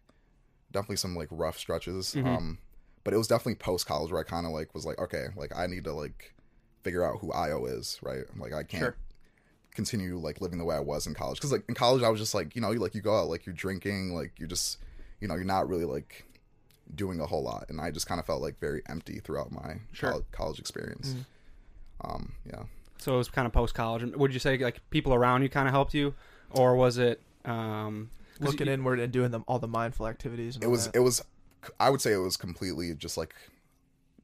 [0.72, 2.14] definitely some like rough stretches.
[2.14, 2.26] Mhm.
[2.26, 2.58] Um,
[3.04, 5.56] but it was definitely post college where I kind of like was like, okay, like
[5.56, 6.34] I need to like
[6.82, 8.24] figure out who Ayo is, right?
[8.36, 8.96] Like I can't Sure.
[9.74, 12.20] continue like living the way I was in college because like in college I was
[12.20, 14.78] just like you know you like you go out like you're drinking like you're just
[15.20, 16.24] you know you're not really like
[16.94, 19.76] doing a whole lot and I just kind of felt like very empty throughout my
[19.92, 20.10] Sure.
[20.12, 21.14] col- college experience.
[21.14, 21.24] Mm.
[22.14, 22.62] Um, yeah,
[22.98, 24.02] So it was kind of post college.
[24.02, 26.14] And would you say like people around you kind of helped you,
[26.50, 27.22] or was it?
[27.44, 30.56] Um, 'cause Looking you- inward and doing them all the mindful activities.
[30.56, 30.96] And it was that.
[30.96, 31.22] it was
[31.80, 33.34] I would say it was completely just like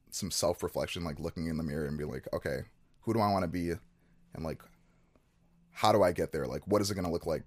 [0.09, 2.61] some self reflection, like looking in the mirror and being like, okay,
[3.01, 3.71] who do I want to be,
[4.33, 4.61] and like
[5.71, 6.45] how do I get there?
[6.47, 7.43] Like, what is it going to look like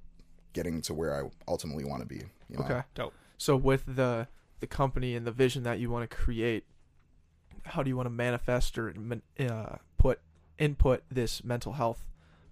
[0.53, 2.23] getting to where I ultimately want to be?
[2.51, 2.65] You know?
[2.65, 2.83] okay.
[2.95, 3.15] Dope.
[3.39, 4.29] So with the
[4.61, 6.65] the company and the vision that you want to create,
[7.65, 9.81] how do you want to manifest or man- uh, put
[10.59, 12.07] input this mental health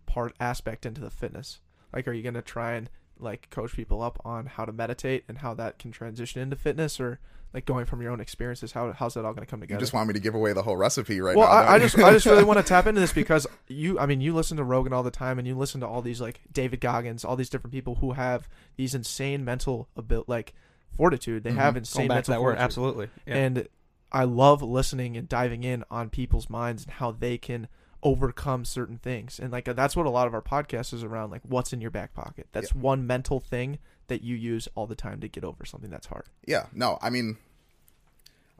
[0.06, 1.60] part aspect into the fitness?
[1.92, 5.38] Like, are you gonna try and like coach people up on how to meditate and
[5.38, 7.18] how that can transition into fitness, or
[7.54, 8.72] like going from your own experiences.
[8.72, 10.52] How how's that all going to come together You just want me to give away
[10.52, 11.54] the whole recipe right well, now.
[11.54, 11.98] I, I just?
[11.98, 14.64] I just really want to tap into this because you, I mean, you listen to
[14.64, 17.48] Rogan all the time, and you listen to all these like David Goggins, all these
[17.48, 20.54] different people who have these insane mental abil- like
[20.96, 21.44] fortitude.
[21.44, 21.64] They have mm-hmm.
[21.64, 22.64] Going insane back to mental that word, fortitude.
[22.64, 23.08] absolutely.
[23.26, 23.34] Yeah.
[23.36, 23.68] And
[24.12, 27.68] I love listening and diving in on people's minds and how they can
[28.02, 29.38] overcome certain things.
[29.40, 31.30] And like that's what a lot of our podcast is around.
[31.30, 32.46] Like, what's in your back pocket?
[32.52, 33.78] That's one mental thing
[34.08, 36.24] that you use all the time to get over something that's hard.
[36.46, 37.36] yeah, no, I mean,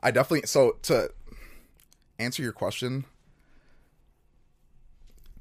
[0.03, 0.47] I definitely.
[0.47, 1.11] So to
[2.19, 3.05] answer your question,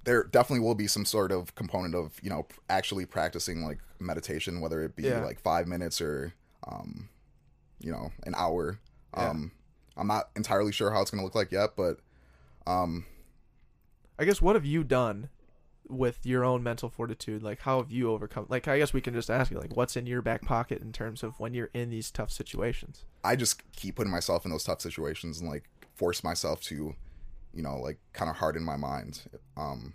[0.04, 4.60] there definitely will be some sort of component of you know actually practicing like meditation,
[4.60, 5.24] whether it be Yeah.
[5.24, 6.32] like five minutes or
[6.68, 7.08] um,
[7.80, 8.78] you know, an hour.
[9.16, 9.30] Yeah.
[9.30, 9.52] Um,
[9.96, 11.98] I'm not entirely sure how it's going to look like yet, but
[12.66, 13.04] um,
[14.18, 15.28] I guess what have you done
[15.88, 17.42] with your own mental fortitude?
[17.42, 18.46] Like, how have you overcome?
[18.48, 20.92] Like, I guess we can just ask you, like, what's in your back pocket in
[20.92, 23.04] terms of when you're in these tough situations?
[23.22, 26.94] I just keep putting myself in those tough situations and like force myself to,
[27.52, 29.22] you know, like kind of harden my mind.
[29.56, 29.94] Um,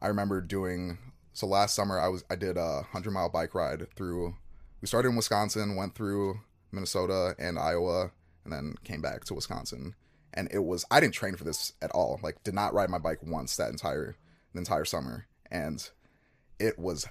[0.00, 0.98] I remember doing
[1.32, 1.98] so last summer.
[1.98, 4.36] I was I did a hundred mile bike ride through.
[4.80, 6.40] We started in Wisconsin, went through
[6.72, 8.10] Minnesota and Iowa,
[8.44, 9.94] and then came back to Wisconsin.
[10.34, 12.18] And it was I didn't train for this at all.
[12.22, 14.16] Like, did not ride my bike once that entire
[14.52, 15.88] the entire summer, and
[16.58, 17.06] it was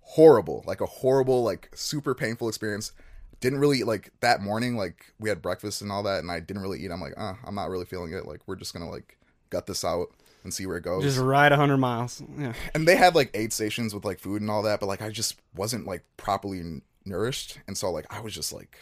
[0.00, 0.64] horrible.
[0.66, 2.92] Like a horrible, like super painful experience
[3.40, 6.62] didn't really like that morning like we had breakfast and all that and i didn't
[6.62, 9.18] really eat i'm like uh i'm not really feeling it like we're just gonna like
[9.50, 10.06] gut this out
[10.42, 12.22] and see where it goes Just ride 100 miles.
[12.38, 12.54] Yeah.
[12.74, 15.10] and they had like aid stations with like food and all that but like i
[15.10, 18.80] just wasn't like properly n- nourished and so like i was just like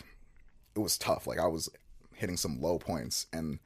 [0.76, 1.68] it was tough like i was
[2.14, 3.58] hitting some low points and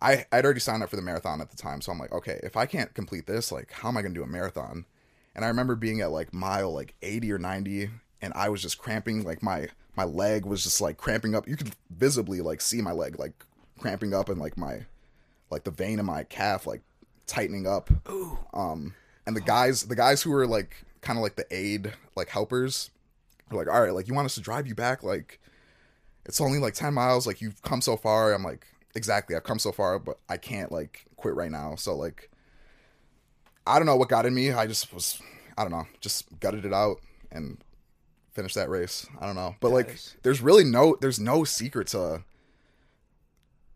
[0.00, 2.40] i i'd already signed up for the marathon at the time so i'm like okay
[2.42, 4.84] if i can't complete this like how am i gonna do a marathon?
[5.34, 8.78] And i remember being at like mile like 80 or 90 and i was just
[8.78, 11.48] cramping like my my leg was just like cramping up.
[11.48, 13.32] You could visibly like see my leg like
[13.78, 14.86] cramping up and like my
[15.50, 16.82] like the vein in my calf like
[17.26, 17.90] tightening up.
[18.08, 18.38] Ooh.
[18.54, 18.94] um
[19.26, 22.90] and the guys the guys who were like kind of like the aid like helpers
[23.50, 25.38] were like all right like you want us to drive you back like
[26.24, 28.32] it's only like 10 miles like you've come so far.
[28.32, 31.74] I'm like exactly i've come so far but i can't like quit right now.
[31.76, 32.30] So like
[33.66, 34.52] i don't know what got in me.
[34.52, 35.20] I just was
[35.56, 37.00] i don't know just gutted it out
[37.30, 37.58] and
[38.32, 39.06] finished that race.
[39.20, 39.56] I don't know.
[39.60, 40.16] But like Nice.
[40.22, 42.22] there's really no there's no secret to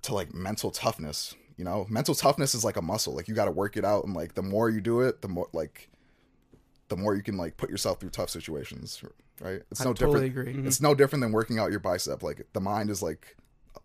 [0.02, 1.86] to like mental toughness you know?
[1.88, 3.14] Mental toughness is like a muscle.
[3.14, 5.28] Like you got to work it out and like the more you do it the
[5.28, 5.88] more like
[6.88, 9.02] the more you can like put yourself through tough situations
[9.40, 9.62] right?
[9.70, 10.66] It's I no totally different agree.
[10.66, 10.86] it's mm-hmm.
[10.86, 12.22] no different than working out your bicep.
[12.22, 13.36] Like the mind is like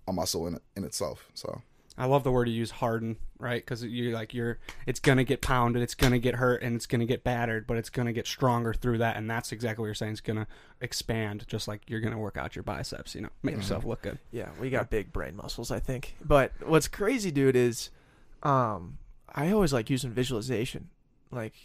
[0.07, 1.61] a muscle in in itself so
[1.99, 3.61] I love the word you use, harden, right?
[3.61, 7.05] Because you like you're, it's gonna get pounded, it's gonna get hurt, and it's gonna
[7.05, 10.13] get battered, but it's gonna get stronger through that, and that's exactly what you're saying.
[10.13, 10.47] It's gonna
[10.79, 14.17] expand, just like you're gonna work out your biceps, you know, make yourself look good.
[14.31, 16.15] Yeah, we got big brain muscles, I think.
[16.23, 17.89] But what's crazy, dude, is
[18.43, 18.97] um
[19.35, 20.87] I always like using visualization.
[21.31, 21.55] Like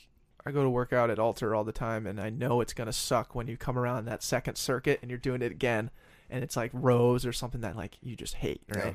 [0.45, 2.93] I go to work out at Alter all the time and I know it's gonna
[2.93, 5.91] suck when you come around that second circuit and you're doing it again
[6.31, 8.85] and it's like rows or something that like you just hate, right?
[8.87, 8.93] Yeah.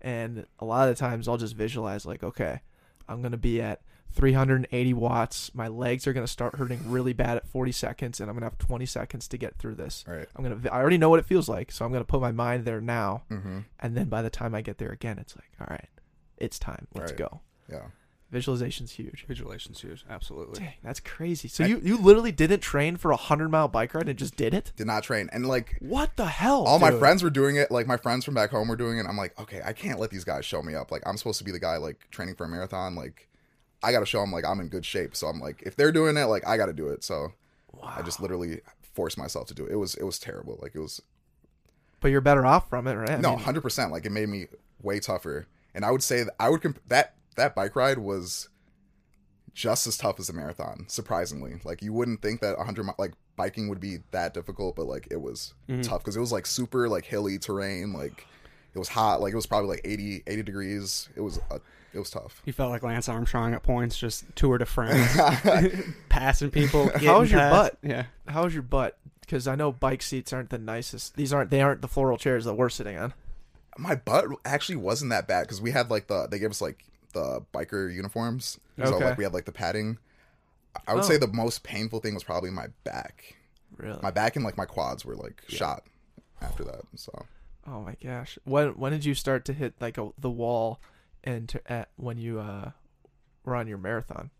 [0.00, 2.60] And a lot of the times I'll just visualize like, okay,
[3.08, 3.80] I'm gonna be at
[4.12, 5.54] 380 watts.
[5.54, 8.58] My legs are gonna start hurting really bad at 40 seconds, and I'm gonna have
[8.58, 10.04] 20 seconds to get through this.
[10.06, 10.26] Right.
[10.36, 10.60] I'm gonna.
[10.70, 13.22] I already know what it feels like, so I'm gonna put my mind there now,
[13.30, 13.60] mm-hmm.
[13.80, 15.88] and then by the time I get there again, it's like, all right,
[16.36, 16.86] it's time.
[16.94, 17.18] Let's Right.
[17.18, 17.40] go.
[17.70, 17.82] yeah
[18.32, 19.24] Visualization's huge.
[19.26, 20.60] Visualization's huge, absolutely.
[20.60, 21.48] Dang, that's crazy.
[21.48, 24.52] So you you literally didn't train for a hundred mile bike ride and just did
[24.52, 24.70] it?
[24.76, 26.64] did not train and like What the hell?
[26.64, 29.06] all my friends were doing it like my friends from back home were doing it
[29.08, 31.44] i'm like okay i can't let these guys show me up like i'm supposed to
[31.44, 33.28] be the guy like training for a marathon like
[33.82, 36.16] i gotta show them like i'm in good shape so i'm like if they're doing
[36.18, 37.32] it like i gotta do it so
[37.82, 38.60] i just literally
[38.94, 41.00] forced myself to do it it was it was terrible like it was
[42.00, 43.10] But you're better off from it, right?
[43.10, 44.46] I no 100% like it made me
[44.82, 48.48] way tougher and i would say that i would comp- that that bike ride was
[49.54, 53.12] just as tough as a marathon surprisingly like you wouldn't think that 100 mi- like
[53.36, 56.88] biking would be that difficult but like it was tough because it was like super
[56.88, 58.26] like hilly terrain like
[58.74, 61.58] it was hot like it was probably like 80 80 degrees it was uh,
[61.92, 65.16] it was tough You felt like Lance Armstrong at points, just tour de France,
[66.10, 66.90] passing people.
[66.90, 67.78] How's getting your past- butt?
[67.82, 68.04] Yeah.
[68.28, 68.98] how's your butt?
[69.22, 71.16] Because I know bike seats aren't the nicest.
[71.16, 71.50] These aren't.
[71.50, 73.14] They aren't the floral chairs that we're sitting on.
[73.78, 76.84] my butt actually wasn't that bad because we had like the they gave us like
[77.12, 79.04] the biker uniforms so Okay.
[79.06, 79.98] like we had like the padding
[80.86, 81.06] i would Oh.
[81.06, 83.36] say the most painful thing was probably my back
[83.76, 83.98] Really?
[84.02, 85.84] my back and like my quads were like shot
[86.40, 87.26] after that so
[87.66, 88.38] Oh my gosh.
[88.44, 90.80] When when did you start to hit like a, the wall
[91.22, 92.70] and to, at when you uh
[93.44, 94.30] were on your marathon?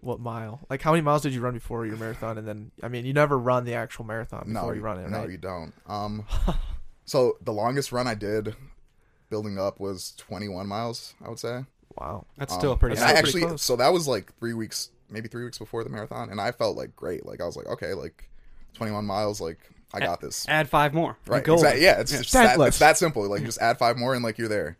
[0.00, 0.60] What mile?
[0.68, 3.12] Like how many miles did you run before your marathon and then I mean you
[3.12, 5.30] never run the actual marathon before no you run it, no right?
[5.30, 6.24] you don't um
[7.04, 8.56] So the longest run I did,
[9.30, 11.14] building up, was 21 miles.
[11.24, 11.64] I would say.
[12.00, 12.26] Wow.
[12.36, 12.96] That's Um, still pretty.
[12.96, 13.62] and That's I still pretty actually, close.
[13.62, 16.76] so that was like three weeks, maybe three weeks before the marathon, and I felt
[16.76, 17.26] like great.
[17.26, 18.28] Like I was like, okay, like
[18.74, 19.58] 21 miles, like
[19.92, 20.46] I got this.
[20.48, 21.16] Add five more.
[21.26, 21.42] Right.
[21.42, 21.54] Go.
[21.54, 21.82] Exactly.
[21.82, 22.00] Yeah.
[22.00, 23.26] It's just that, it's that simple.
[23.28, 24.76] Like just add five more and like you're there.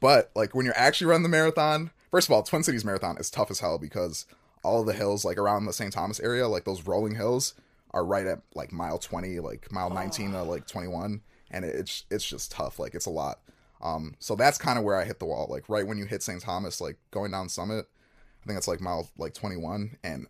[0.00, 3.30] But like when you're actually running the marathon, first of all, Twin Cities Marathon is
[3.30, 4.26] tough as hell because
[4.62, 5.92] all of the hills like around the St.
[5.92, 7.54] Thomas area, like those rolling hills,
[7.92, 12.24] are right at like mile 20, like mile 19 to like 21, and it's it's
[12.24, 12.78] just tough.
[12.78, 13.40] Like it's a lot.
[13.84, 15.46] Um, so that's kind of where I hit the wall.
[15.50, 16.40] Like right when you hit St.
[16.40, 17.86] Thomas, like going down Summit,
[18.42, 20.26] I think it's like mile like 21, and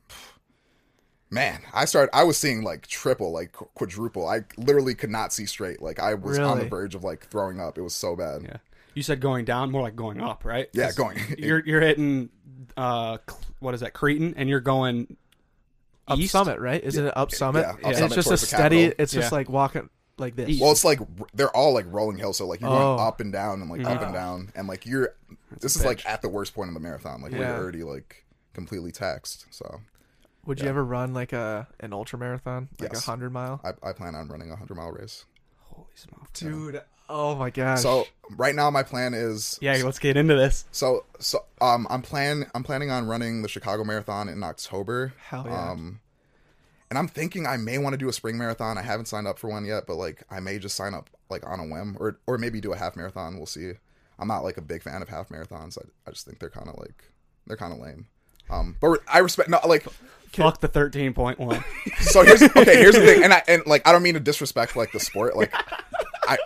[1.31, 2.14] man, I started.
[2.14, 4.29] I was seeing like triple, like quadruple.
[4.29, 5.81] I literally could not see straight.
[5.83, 7.79] Like I was on the verge of like throwing up.
[7.79, 8.43] It was so bad.
[8.43, 8.57] Yeah.
[8.95, 10.69] You said going down, more like going up, right?
[10.73, 12.31] Yeah, going- You're you're hitting,
[12.77, 13.19] uh,
[13.59, 15.17] what is that, Cretin, and you're going
[16.07, 16.31] Up east.
[16.31, 16.81] summit, right?
[16.83, 17.61] Isn't it up summit?
[17.62, 18.83] yeah, up And summit it's just a steady.
[18.85, 19.03] Capitol.
[19.03, 19.37] It's just Yeah.
[19.38, 20.61] like walking like this.
[20.61, 21.00] Well, it's like
[21.35, 23.03] they're all like rolling hills, so like you're going Oh.
[23.03, 25.14] up and down and like up and down, and like you're.
[25.61, 27.48] this a is like at the worst point of the marathon, like where Yeah.
[27.55, 29.46] you're already like completely taxed.
[29.50, 29.81] So
[30.46, 33.05] Would you ever run like a an ultra marathon, like a Yes.
[33.07, 33.61] hundred mile?
[33.64, 35.24] I, I plan on running a hundred mile race.
[35.70, 36.33] Holy smoke.
[36.35, 37.81] Dude, oh my gosh.
[37.83, 40.64] So right now my plan is Yeah, let's get into this.
[40.70, 45.14] So so um I'm plan I'm planning on running the Chicago Marathon in October.
[45.18, 45.70] Hell yeah.
[45.72, 46.00] Um
[46.95, 48.79] and I'm thinking I may want to do a spring marathon.
[48.79, 51.45] I haven't signed up for one yet, but like I may just sign up like
[51.45, 53.37] on a whim or or maybe do a half marathon.
[53.37, 53.73] We'll see.
[54.17, 55.77] I'm not like a big fan of half marathons.
[55.77, 57.11] I, I just think they're kind of like
[57.49, 58.07] they're kind of lame.
[58.49, 59.89] Um but I respect no like
[60.29, 61.65] Fuck the 13.1.
[62.01, 62.77] so here's okay.
[62.79, 65.37] Here's the thing, and I and like I don't mean to disrespect like the sport.
[65.37, 65.53] Like
[66.29, 66.39] I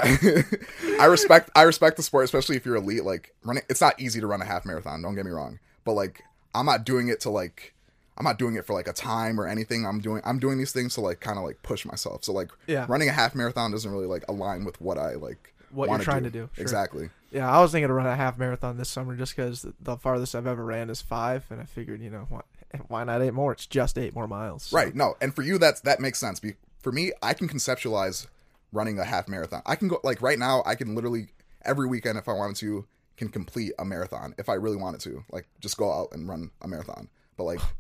[0.99, 3.05] I respect I respect the sport, especially if you're elite.
[3.05, 5.03] Like running, it's not easy to run a half marathon.
[5.03, 6.23] Don't get me wrong, but like
[6.55, 7.75] I'm not doing it to like
[8.19, 9.87] I'm not doing it for like a time or anything.
[9.87, 12.25] I'm doing I'm doing these things to like kind of like push myself.
[12.25, 12.85] So like Yeah.
[12.89, 16.25] running a half marathon doesn't really like align with what I like What you're trying
[16.25, 16.63] to do, sure.
[16.63, 17.11] Exactly.
[17.31, 20.35] yeah, I was thinking to run a half marathon this summer just because the farthest
[20.35, 22.41] I've ever ran is five, and I figured, you know, why,
[22.89, 23.53] why not eight more?
[23.53, 24.65] It's just eight more miles.
[24.65, 24.95] So- Right.
[24.95, 26.41] No, and for you, that's that makes sense.
[26.41, 28.27] Be- For me, I can conceptualize
[28.73, 29.63] running a half marathon.
[29.65, 30.63] I can go like right now.
[30.67, 31.29] I can literally
[31.65, 32.85] every weekend, if I wanted to,
[33.17, 35.23] can complete a marathon if I really wanted to.
[35.31, 37.09] Like just go out and run a marathon.
[37.37, 37.61] But like.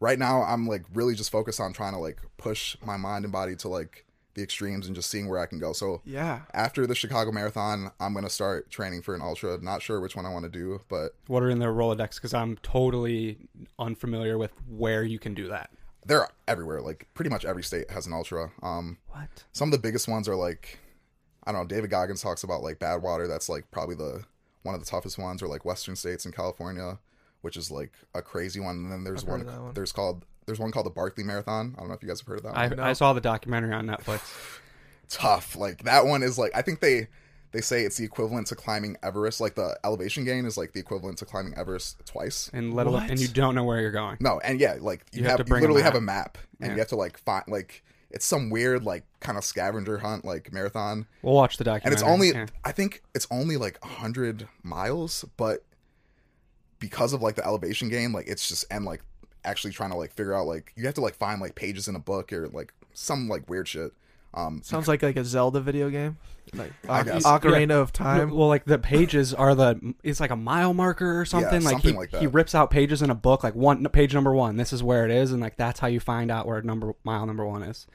[0.00, 3.32] Right now, I'm like really just focused on trying to like push my mind and
[3.32, 5.72] body to like the extremes and just seeing where I can go.
[5.72, 6.42] So Yeah.
[6.54, 9.58] after the Chicago Marathon, I'm gonna start training for an ultra.
[9.60, 12.14] Not sure which one I want to do, but what are in their Rolodex?
[12.16, 13.38] Because I'm totally
[13.78, 15.70] unfamiliar with where you can do that.
[16.06, 16.80] they're everywhere.
[16.80, 18.50] Like pretty much every state has an ultra.
[18.62, 19.44] Um, What?
[19.52, 20.78] some of the biggest ones are like
[21.44, 24.24] I don't know, David Goggins talks about like Badwater, that's like probably the
[24.62, 26.98] one of the toughest ones, or like Western states in California,
[27.42, 28.76] which is like a crazy one.
[28.76, 29.74] And then there's one, one.
[29.74, 31.74] there's called there's one called the Barkley Marathon.
[31.76, 32.80] I don't know if you guys have heard of that I, one.
[32.80, 34.20] I saw the documentary on Netflix.
[35.08, 35.56] Tough.
[35.56, 37.08] Like that one is like I think they
[37.52, 39.40] they say it's the equivalent to climbing Everest.
[39.40, 42.50] Like the elevation gain is like the equivalent to climbing Everest twice.
[42.52, 44.18] And let alone, and you don't know where you're going.
[44.20, 46.00] No, and yeah, like you, You have have, to bring you a literally have a
[46.00, 46.36] map.
[46.36, 46.74] map and Yeah.
[46.74, 50.52] you have to like find like it's some weird like kind of scavenger hunt like
[50.52, 51.06] marathon.
[51.22, 51.86] We'll watch the documentary.
[51.86, 52.46] and it's only yeah.
[52.64, 55.64] i think it's only like 100 miles but
[56.78, 59.02] because of like the elevation gain like it's just and like
[59.44, 61.96] actually trying to like figure out like you have to like find like pages in
[61.96, 63.92] a book or like some like weird shit
[64.34, 66.18] um Sounds like like a Zelda video game,
[66.52, 67.24] like I Oc- guess.
[67.24, 68.30] Ocarina of Time.
[68.30, 71.62] Well, like the pages are the it's like a mile marker or something.
[71.62, 72.20] like something he, like that.
[72.20, 74.56] he rips out pages in a book, like one page number one.
[74.56, 77.24] This is where it is, and like that's how you find out where number mile
[77.24, 77.86] number one is.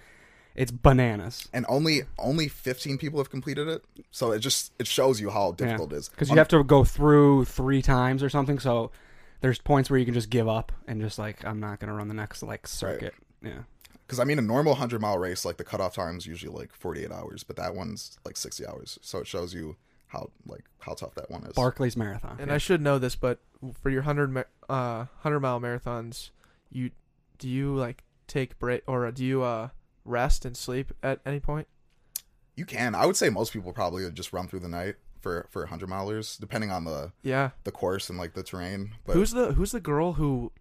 [0.55, 1.47] It's bananas.
[1.51, 5.53] and only only 15 people have completed it so it just it shows you how
[5.53, 8.59] difficult it is because you have to go through three times or something.
[8.59, 8.91] So
[9.41, 12.07] there's points where you can just give up and just like I'm not gonna run
[12.07, 13.13] the next like circuit.
[13.41, 13.63] Yeah,
[14.05, 16.73] because i mean a normal 100 mile race like the cutoff time is usually like
[16.73, 19.75] 48 hours but that one's like 60 hours so it shows you
[20.07, 22.37] how like how tough that one is Barkley's Marathon.
[22.39, 22.55] and yeah.
[22.55, 23.39] I should know this, but
[23.81, 26.29] for your hundred uh hundred mile marathons,
[26.69, 26.91] you
[27.39, 29.69] do you like take break or do you uh
[30.05, 31.67] rest and sleep at any point?
[32.55, 32.93] You can.
[32.95, 36.39] I would say most people probably just run through the night for for 100 milers,
[36.39, 37.51] depending on the Yeah.
[37.63, 38.91] the course and like the terrain.
[39.05, 40.51] But who's the Who's the girl who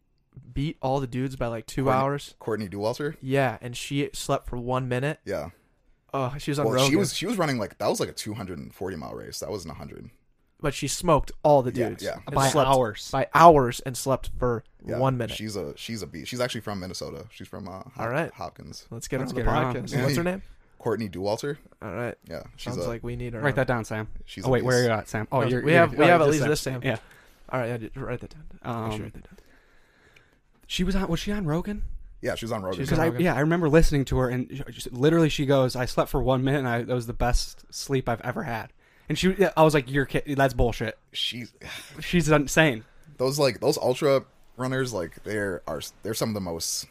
[0.55, 2.35] beat all the dudes by like two Courtney- hours?
[2.39, 3.17] Courtney Dauwalter?
[3.21, 5.21] Yeah, and she slept for one minute.
[5.25, 5.51] Yeah.
[6.15, 8.13] Oh, she was on Well, she was she was running like that was like a
[8.15, 9.41] 240 mile race.
[9.41, 10.11] That wasn't 100.
[10.63, 12.03] But she smoked all the dudes.
[12.03, 12.21] yeah.
[12.27, 13.11] and by slept hours.
[13.11, 14.99] by hours and slept for Yeah.
[14.99, 15.37] one minute.
[15.37, 16.29] She's a she's a beast.
[16.31, 17.27] She's actually from Minnesota.
[17.31, 18.33] She's from uh, Hop- All right.
[18.33, 18.87] Hopkins.
[18.91, 19.93] Let's get Let's her on the podcast.
[19.93, 20.05] Yeah.
[20.05, 20.43] What's her name?
[20.79, 21.59] Courtney Dauwalter.
[21.83, 22.15] All right.
[22.29, 23.41] Yeah, she's Sounds a like we need her.
[23.41, 23.57] Write on.
[23.57, 24.09] that down, Sam.
[24.25, 25.29] she's Oh a wait, where are you at, Sam?
[25.31, 26.49] Oh, No, you're, we you're- have we oh, have at least Sam.
[26.49, 26.81] this Sam.
[26.83, 26.97] Yeah.
[27.51, 28.45] All right, yeah, dude, write that down.
[28.53, 29.37] Make sure you Um, write that down.
[30.67, 31.09] She was on.
[31.09, 31.83] Was she on Rogan?
[32.21, 32.79] Yeah, she was on Rogan.
[32.79, 33.21] She's Because I Rogan.
[33.23, 36.23] yeah, I remember listening to her and she- just, literally she goes, "I slept for
[36.23, 38.73] one minute and I, that was the best sleep I've ever had."
[39.09, 41.53] And she, I was like, "You're kid- that's bullshit." She's
[42.01, 42.85] She's insane.
[43.19, 44.25] those like those ultra
[44.57, 46.87] runners like they're are they're some of the most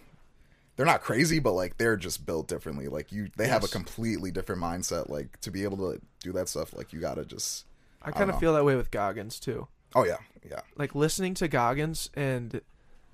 [0.76, 3.72] they're not crazy but like they're just built differently like you they have a Yes.
[3.74, 7.66] completely different mindset like to be able to do that stuff like you gotta just
[8.02, 9.68] I kind of feel that way with Goggins too.
[9.94, 10.18] oh yeah
[10.50, 12.62] yeah Like listening to Goggins and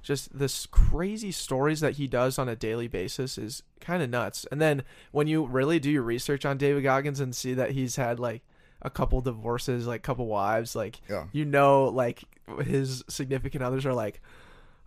[0.01, 4.45] just this crazy stories that he does on a daily basis is kind of nuts.
[4.51, 7.97] And then when you really do your research on David Goggins and see that he's
[7.97, 8.43] had like
[8.81, 11.25] a couple divorces, like couple wives, like Yeah.
[11.31, 12.23] you know, like
[12.63, 14.21] his significant others are like,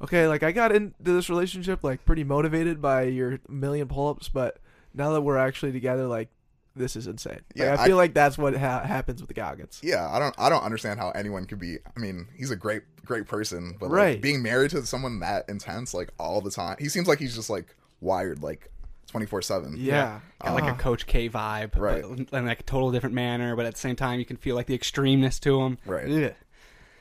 [0.02, 4.58] okay, like I got into this relationship like pretty motivated by your million pull-ups, but
[4.94, 6.28] now that we're actually together, like
[6.76, 7.40] this is insane.
[7.54, 9.80] Yeah, I I- feel like that's what ha- happens with the Goggins.
[9.82, 12.82] yeah i don't i don't understand how anyone could be i mean he's a great
[13.04, 14.20] great person but like, Right.
[14.22, 17.50] being married to someone that intense like all the time he seems like he's just
[17.50, 18.70] like wired like
[19.10, 20.74] 24 7 Yeah, Got like a Ah.
[20.76, 22.02] Coach K vibe, Right.
[22.30, 24.54] But in like a total different manner, but at the same time, you can feel
[24.56, 25.78] like the extremeness to him.
[25.84, 26.08] Right.
[26.10, 26.34] Ugh.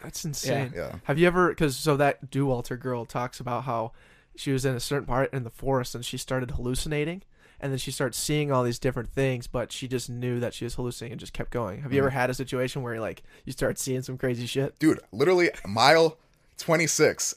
[0.01, 0.71] That's insane.
[0.75, 0.95] Yeah.
[1.03, 1.49] Have you ever?
[1.49, 3.91] Because so that Dauwalter girl talks about how
[4.35, 7.21] she was in a certain part in the forest and she started hallucinating,
[7.59, 10.63] and then she started seeing all these different things, but she just knew that she
[10.63, 11.81] was hallucinating and just kept going.
[11.81, 12.07] Have you Mm-hmm.
[12.07, 14.79] ever had a situation where like you start seeing some crazy shit?
[14.79, 16.17] dude literally mile
[16.57, 17.35] 26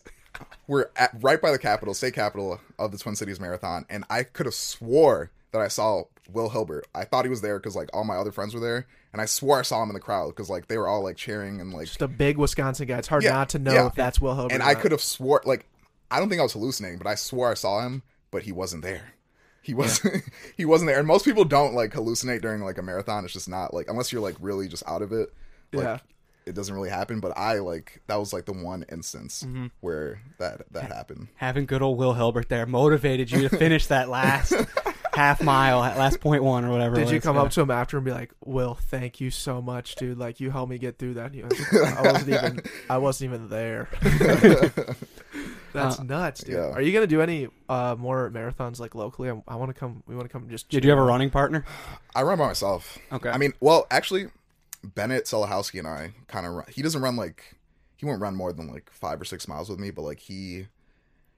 [0.66, 4.22] we're at right by the capital state capital of the twin cities marathon and i
[4.22, 6.02] could have swore that i saw
[6.32, 8.86] will hilbert i thought he was there because like all my other friends were there
[9.12, 11.16] and i swore i saw him in the crowd because like they were all like
[11.16, 12.98] cheering and like Just a big Wisconsin guy.
[12.98, 13.86] It's hard Yeah, not to know yeah.
[13.86, 14.54] if that's Will Hilbert.
[14.54, 15.66] and i could have swore like
[16.10, 18.82] i don't think i was hallucinating but i swore i saw him but he wasn't
[18.82, 19.14] there
[19.60, 20.22] he wasn't
[20.56, 23.48] he wasn't there and most people don't like hallucinate during like a marathon it's just
[23.48, 25.32] not like unless you're like really just out of it
[25.72, 25.98] like Yeah.
[26.46, 29.66] It doesn't really happen but i like that was like the one instance Mm-hmm.
[29.80, 34.08] where that that happened Having good old Will Hilbert there motivated you to finish that
[34.08, 34.52] last
[35.14, 36.96] half mile, that last point one or whatever.
[36.96, 37.42] Did you come Yeah.
[37.42, 40.16] up to him after and be like, "Will, thank you so much, dude.
[40.18, 43.28] Like you helped me get through that." He was like, I wasn't even, I wasn't
[43.32, 43.88] even there.
[45.72, 46.54] That's Uh, nuts, dude.
[46.56, 46.70] yeah.
[46.70, 49.30] Are you gonna do any uh, more marathons like locally?
[49.30, 50.02] I, I want to come.
[50.06, 50.48] We want to come.
[50.48, 51.64] Just Did you have a running partner?
[52.14, 53.30] i run by myself Okay.
[53.30, 54.26] i mean well actually
[54.84, 57.56] bennett selahowski and i kind of run he doesn't run like
[57.96, 60.66] he won't run more than like five or six miles with me but like he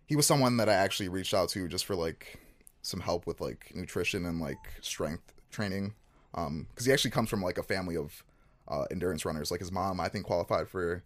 [0.07, 2.39] he was someone that i actually reached out to just for like
[2.83, 5.95] some help with like nutrition and like strength training.
[6.35, 8.23] Um because he actually comes from like a family of
[8.69, 9.51] uh endurance runners.
[9.51, 11.03] Like his mom i think qualified for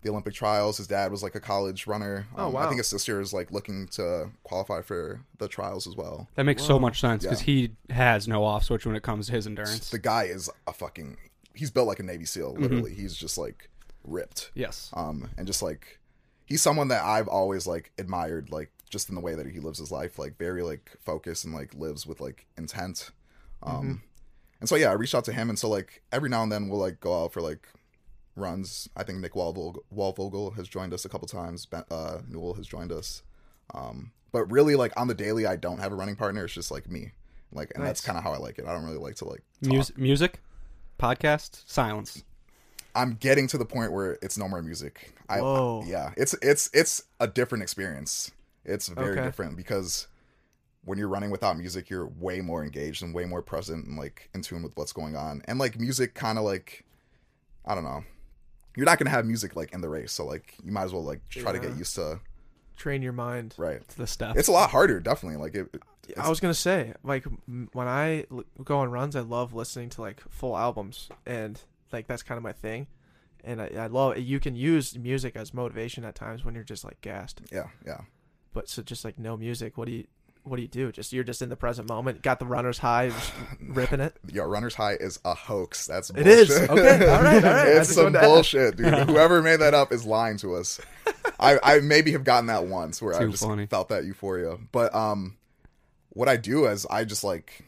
[0.00, 0.78] the olympic trials.
[0.78, 2.26] His dad was like a college runner.
[2.36, 5.94] Oh, um, i think his sister is like looking to qualify for the trials as
[5.94, 6.26] well.
[6.36, 7.44] That makes so much sense because Yeah.
[7.46, 9.90] he has no off switch when it comes to his endurance.
[9.90, 11.18] the guy is a fucking
[11.54, 12.62] he's built like a navy seal Mm-hmm.
[12.62, 12.94] literally.
[12.94, 13.68] He's just like
[14.04, 14.50] ripped.
[14.54, 14.90] Yes.
[14.94, 15.98] um and just like
[16.46, 19.78] he's someone that i've always like admired like just in the way that he lives
[19.78, 23.10] his life like very like focused and like lives with like intent.
[23.62, 23.94] Um Mm-hmm.
[24.60, 26.68] and so yeah i reached out to him and so like every now and then
[26.68, 27.68] we'll like go out for like
[28.36, 28.88] runs.
[28.96, 31.66] I think nick Walvogel, Walvogel has joined us a couple times.
[31.66, 33.22] Ben, uh newell has joined us.
[33.74, 36.44] Um but really like on the daily i don't have a running partner.
[36.44, 37.12] It's just like me.
[37.52, 38.66] Like and that's kind of how i like it.
[38.66, 39.42] I don't really like to like.
[39.60, 40.40] Music, music,
[41.00, 42.22] podcast, silence.
[42.94, 45.12] I'm getting to the point where it's no more music.
[45.28, 45.84] I Whoa.
[45.86, 48.32] yeah, it's it's it's a different experience.
[48.64, 49.22] It's very Okay.
[49.22, 50.06] different because
[50.84, 54.28] when you're running without music, you're way more engaged and way more present and like
[54.34, 55.42] in tune with what's going on.
[55.46, 56.84] And like music kind of like
[57.64, 58.02] I don't know.
[58.76, 61.04] You're not to have music like in the race, so like you might as well
[61.04, 62.20] like try to get used to
[62.76, 63.54] train your mind.
[63.58, 63.76] right.
[63.76, 64.36] It's the stuff.
[64.36, 65.38] It's a lot harder, definitely.
[65.38, 65.82] Like it, it-
[66.16, 69.88] I was gonna say, like m- when I l- go on runs, I love listening
[69.90, 71.60] to like full albums, and
[71.92, 72.86] like that's kind of my thing.
[73.44, 76.84] And I, I love you can use music as motivation at times when you're just
[76.84, 77.40] like gassed.
[77.52, 78.02] yeah, yeah.
[78.52, 80.04] But so just like no music, what do you
[80.42, 80.90] what do you do?
[80.90, 84.16] Just you're just in the present moment, got the runner's high, just ripping it.
[84.32, 85.86] Yo, runner's high is a hoax.
[85.86, 86.50] That's It is.
[86.50, 86.68] Okay.
[87.08, 87.44] All right.
[87.44, 87.68] All right.
[87.76, 88.26] It's some wanted to ask.
[88.28, 88.94] bullshit, dude.
[89.08, 90.80] Whoever made that up is lying to us.
[91.38, 93.66] I, I maybe have gotten that once where I just funny.
[93.66, 94.56] felt that euphoria.
[94.72, 95.36] But um,
[96.10, 97.64] what I do is I just like,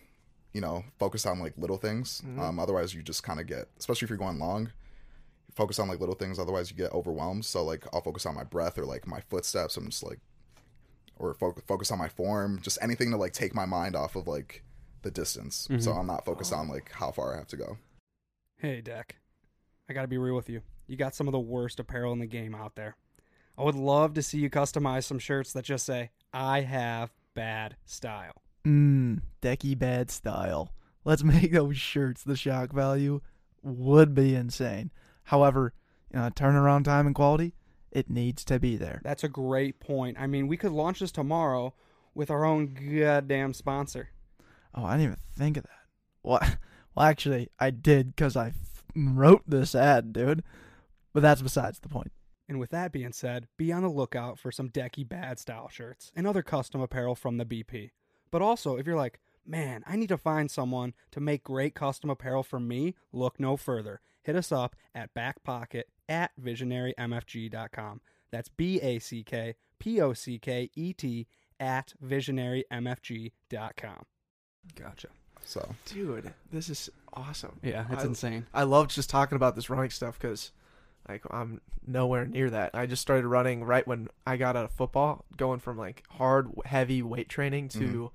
[0.53, 2.23] you know, focus on like little things.
[2.25, 2.41] Mm-hmm.
[2.41, 4.71] Um, otherwise you just kind of get, especially if you're going long,
[5.55, 6.39] focus on like little things.
[6.39, 7.45] Otherwise you get overwhelmed.
[7.45, 9.77] So like I'll focus on my breath or like my footsteps.
[9.77, 10.19] I'm just like,
[11.19, 12.61] or fo- focus on my form.
[12.63, 14.65] Just anything to like take my mind off of like
[15.03, 15.69] the distance.
[15.69, 15.81] Mm-hmm.
[15.81, 17.79] So I'm not focused on like how far I have to go.
[18.59, 19.17] Hey, Deck.
[19.89, 20.63] I gotta be real with you.
[20.87, 22.97] You got some of the worst apparel in the game out there.
[23.57, 27.77] I would love to see you customize some shirts that just say, I have bad
[27.85, 28.43] style.
[28.65, 30.73] Mmm, decky bad style.
[31.05, 32.23] Let's make those shirts.
[32.23, 33.21] The shock value
[33.63, 34.91] would be insane.
[35.25, 35.73] However,
[36.15, 37.55] uh, turnaround time and quality,
[37.91, 39.01] it needs to be there.
[39.05, 40.17] That's a great point.
[40.19, 41.75] I mean, we could launch this tomorrow.
[42.15, 44.11] with our own goddamn sponsor.
[44.75, 45.71] Oh, I didn't even think of that.
[46.23, 46.57] What?
[46.95, 50.43] Well, actually, I did because I f- wrote this ad, dude.
[51.15, 52.13] But that's besides the point.
[52.53, 56.13] And with that being said, be on the lookout for some decky bad style shirts
[56.15, 57.93] and other custom apparel from the BP.
[58.31, 62.11] But also, if you're like, man, I need to find someone to make great custom
[62.11, 64.03] apparel for me, look no further.
[64.23, 68.03] Hit us up at backpocket at visionarymfg.com.
[68.31, 71.27] That's B A C K P O C K E T
[71.59, 74.05] at visionarymfg.com.
[74.75, 75.09] Gotcha.
[75.43, 77.61] So Dude, this is awesome.
[77.63, 78.45] Yeah, it's I- insane.
[78.53, 80.53] I love just talking about this running stuff because,
[81.09, 82.71] like, I'm nowhere near that.
[82.75, 86.51] I just started running right when I got out of football, going from like hard,
[86.65, 88.11] heavy weight training to Mhm.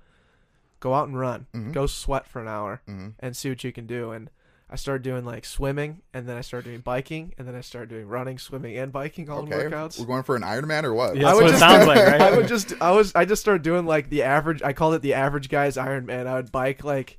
[0.80, 1.72] go out and run, Mhm.
[1.72, 3.14] go sweat for an hour, mhm.
[3.20, 4.10] and see what you can do.
[4.12, 4.30] And
[4.70, 7.88] I started doing like swimming, and then I started doing biking, and then I started
[7.88, 9.98] doing running, swimming, and biking all in okay, workouts.
[9.98, 11.16] we're going for an Ironman or what?
[11.16, 11.22] Yeah.
[11.22, 12.20] I That's would what it just, sounds like, right?
[12.20, 14.62] I would just, I was, I just started doing like the average.
[14.62, 16.26] I called it the average guy's Ironman.
[16.26, 17.18] I would bike like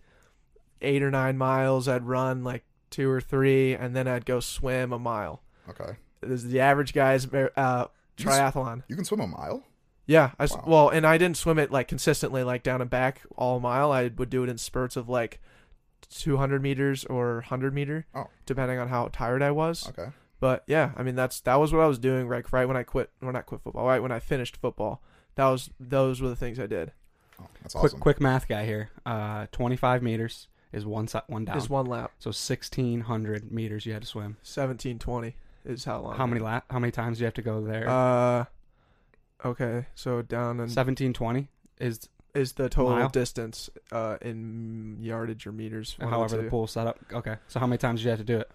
[0.82, 1.88] eight or nine miles.
[1.88, 5.42] I'd run like two or three, and then I'd go swim a mile.
[5.70, 7.86] Okay, This is the average guy's mar- uh,
[8.18, 8.84] You s- triathlon.
[8.88, 9.64] you can swim a mile.
[10.06, 10.64] Yeah, I s- Wow.
[10.68, 13.92] well, and I didn't swim it like consistently, like down and back all mile.
[13.92, 15.40] I would do it in spurts of like
[16.10, 18.28] 200 meters or 100 meter, Oh.
[18.46, 19.88] depending on how tired I was.
[19.90, 20.10] Okay,
[20.40, 22.84] But yeah, I mean that's that was what I was doing right right when I
[22.84, 25.02] quit, or not quit football, right when I finished football.
[25.36, 26.92] That was those were the things I did.
[27.40, 28.00] oh, that's Quick, awesome.
[28.00, 28.90] quick math guy here.
[29.06, 31.58] Uh, 25 meters is one one down.
[31.58, 32.12] Is one lap.
[32.20, 34.38] So 1600 meters you had to swim.
[34.44, 35.36] 1720
[35.66, 36.16] is how long.
[36.18, 36.66] How many lap?
[36.70, 37.88] How many times do you have to go there?
[37.90, 38.46] Uh,
[39.46, 41.48] okay, so down and 1720
[41.80, 43.10] is is the total Mile?
[43.10, 45.98] distance uh in yardage or meters.
[46.00, 46.50] however the the two.
[46.50, 47.00] pool's set up.
[47.12, 47.36] Okay.
[47.48, 48.52] So how many times do you have to do it?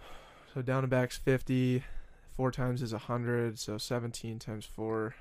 [0.54, 1.82] So down and back's 50.
[2.36, 3.58] Four times is 100.
[3.58, 5.14] So 17 times four,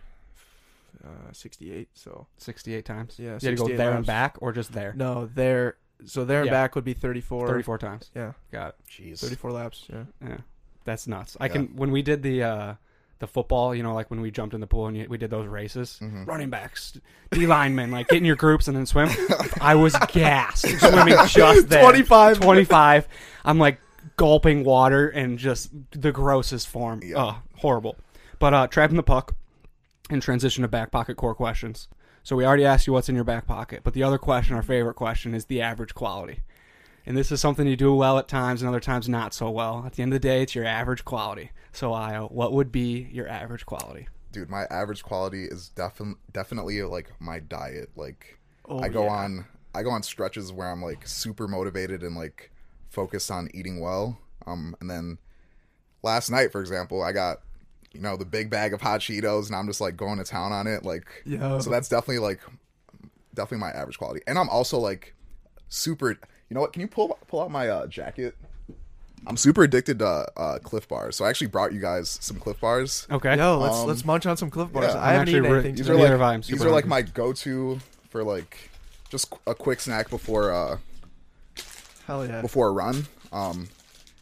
[1.03, 1.89] uh, 68.
[1.93, 3.15] So 68 times.
[3.17, 4.93] yeah, You had to go 68 there and back or just there?
[4.95, 5.77] No, there.
[6.05, 6.51] So there and Yeah.
[6.53, 7.47] back would be 34.
[7.47, 8.11] 34 times.
[8.15, 8.75] Yeah, Got it.
[8.89, 9.19] Jeez.
[9.19, 9.85] 34 laps.
[9.91, 10.03] Yeah.
[10.23, 10.37] Yeah.
[10.85, 11.37] That's nuts.
[11.39, 12.73] I can when we did the uh
[13.19, 15.29] the football, you know, like when we jumped in the pool and you, we did
[15.31, 16.27] those races, Mhm.
[16.27, 16.99] running backs,
[17.31, 19.07] D linemen, like get in your groups and then swim.
[19.61, 21.81] I was gassed swimming just there.
[21.83, 22.41] 25.
[22.41, 23.07] 25.
[23.45, 23.79] I'm like
[24.17, 27.01] gulping water and just the grossest form.
[27.03, 27.15] Yeah.
[27.17, 27.95] Oh, horrible.
[28.39, 29.35] But uh trapping the puck
[30.09, 31.87] and transition to back pocket core questions.
[32.23, 34.61] So we already asked you what's in your back pocket, but the other question, our
[34.63, 36.39] favorite question, is the average quality.
[37.05, 39.83] And this is something you do well at times and other times not so well.
[39.85, 41.51] At the end of the day, it's your average quality.
[41.73, 44.07] So, Ayo, what would be your average quality?
[44.31, 47.89] Dude, my average quality is defi- definitely like my diet.
[47.95, 49.11] Like Oh, I go yeah.
[49.11, 49.45] on
[49.75, 52.51] I go on stretches where I'm like super motivated and like
[52.89, 54.17] focused on eating well.
[54.47, 55.17] Um and then
[56.03, 57.41] last night for example, I got
[57.93, 60.51] you know the big bag of hot Cheetos and I'm just like going to town
[60.51, 61.59] on it like Yeah.
[61.59, 62.39] so that's definitely like
[63.35, 64.21] definitely my average quality.
[64.25, 65.13] And I'm also like
[65.69, 66.17] super
[66.53, 66.71] you know what?
[66.71, 68.35] Can you pull pull out my uh, jacket?
[69.25, 72.59] I'm super addicted to uh, Clif Bars, so I actually brought you guys some Clif
[72.59, 73.07] Bars.
[73.09, 73.35] Okay.
[73.35, 74.93] Yo, let's Um, let's munch on some Clif Bars.
[74.93, 75.01] yeah.
[75.01, 75.97] I haven't actually eaten re- anything These today.
[75.97, 76.33] are like have I.
[76.35, 77.79] I'm these super are like my go-to
[78.11, 78.69] for like
[79.09, 80.77] just a quick snack before uh
[82.05, 82.41] Hell yeah.
[82.41, 83.07] before a run.
[83.31, 83.67] Um,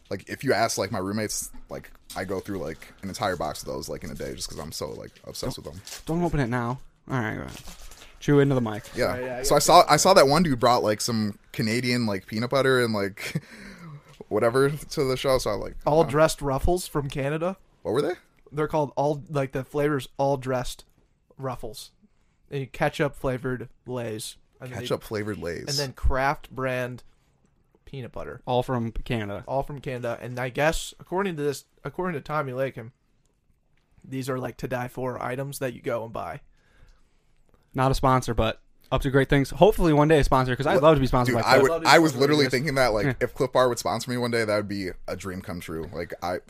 [0.08, 3.60] like if you ask like my roommates, like I go through like an entire box
[3.60, 5.82] of those like in a day just because I'm so like obsessed with them.
[6.06, 6.78] Don't open it now.
[7.10, 7.60] All right, go ahead.
[8.22, 8.84] Chew into the mic.
[8.94, 9.04] Yeah.
[9.06, 12.06] Right, yeah, I so I saw I saw that one dude brought like some Canadian
[12.06, 13.42] like peanut butter and like
[14.28, 15.38] whatever to the show.
[15.38, 16.10] So I like All huh?
[16.10, 17.56] dressed ruffles from Canada.
[17.82, 18.14] What were they?
[18.52, 20.84] They're called all like the flavors all dressed
[21.36, 21.90] ruffles.
[22.50, 24.36] And ketchup flavored lays.
[24.60, 25.64] And then they- Ketchup flavored Lay's.
[25.66, 27.02] and then Kraft brand
[27.84, 28.40] peanut butter.
[28.46, 29.42] All from Canada.
[29.48, 30.16] all from Canada.
[30.22, 32.92] And I guess according to this, according to Tommy Lakem,
[34.04, 36.40] these are like to die for items that you go and buy.
[37.74, 38.60] Not a sponsor, but
[38.90, 39.50] up to great things.
[39.50, 41.86] Hopefully one day a sponsor because I'd love to be sponsored Dude, by I would.
[41.86, 43.12] I was literally thinking that like Yeah.
[43.20, 45.88] if Clif Bar would sponsor me one day, that would be a dream come true.
[45.92, 46.40] Like I.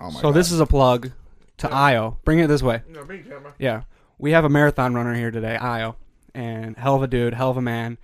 [0.00, 0.32] Oh my so god.
[0.32, 1.12] this is a plug
[1.58, 1.74] to Yeah.
[1.74, 2.16] Ayo.
[2.24, 2.82] Bring it this way.
[2.88, 3.54] No, bring camera.
[3.58, 3.82] Yeah.
[4.18, 5.94] We have a marathon runner here today, Ayo.
[6.34, 7.98] And hell of a dude, hell of a man.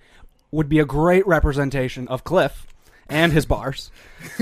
[0.51, 2.67] Would be a great representation of Cliff
[3.09, 3.91] and his bars.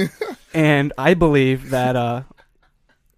[0.54, 2.24] and I believe that uh,